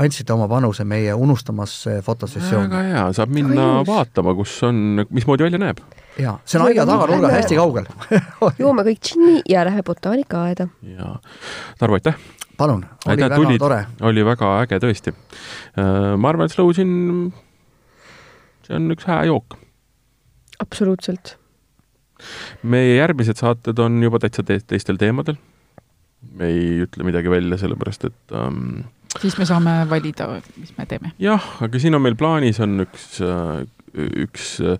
[0.00, 2.70] andsite oma panuse meie unustamasse fotosessiooni.
[2.70, 3.88] väga hea, saab minna ilus.
[3.88, 5.82] vaatama, kus on, mismoodi välja näeb.
[6.18, 7.86] jaa, see on aia taganurgas hästi kaugel
[8.62, 10.68] joome kõik džinni ja lähme botaanikaaeda.
[10.94, 11.14] ja
[11.78, 12.18] Tarvo, aitäh,
[12.56, 15.14] palun, oli aitäh, väga tulid tore., oli väga äge tõesti.
[16.16, 17.32] ma arvan, et Slow Gin,
[18.66, 19.58] see on üks hää jook.
[20.62, 21.36] absoluutselt.
[22.62, 25.38] Meie järgmised saated on juba täitsa te teistel teemadel.
[26.34, 28.84] me ei ütle midagi välja, sellepärast et ähm,
[29.20, 30.28] siis me saame valida,
[30.58, 31.12] mis me teeme.
[31.22, 33.18] jah, aga siin on meil plaanis on üks,
[33.94, 34.78] üks äh,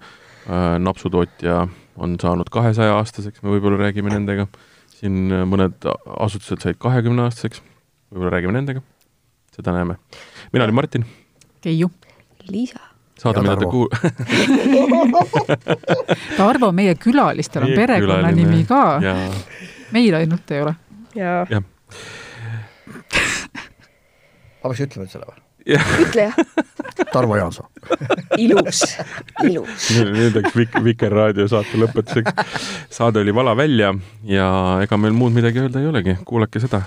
[0.49, 1.65] äh, napsutootja
[1.97, 4.49] on saanud kahesaja-aastaseks, me võib-olla räägime nendega,
[4.97, 5.87] siin äh, mõned
[6.19, 7.63] asutused said kahekümne-aastaseks,
[8.11, 8.83] võib-olla räägime nendega,
[9.55, 9.99] seda näeme.
[10.53, 11.07] mina olin Martin.
[11.65, 11.91] Keiu.
[12.51, 12.94] Liisa.
[13.21, 13.91] Saade, mida te kuul-.
[16.39, 18.83] Tarvo, meie külalistel on perekonnanimi ka.
[19.95, 20.75] meil ainult ei ole.
[21.15, 21.63] jaa ja.
[24.63, 25.41] ma peaks ütlema selle või?
[26.05, 26.37] ütle jah.
[27.13, 27.69] Tarvo Jaansoo
[28.39, 28.83] ilus,
[29.47, 29.89] ilus.
[30.11, 32.59] nüüd läks Vik-, Vikerraadio saate lõpetuseks.
[32.93, 33.95] saade oli Vala välja
[34.29, 34.49] ja
[34.85, 36.85] ega meil muud midagi öelda ei olegi, kuulake seda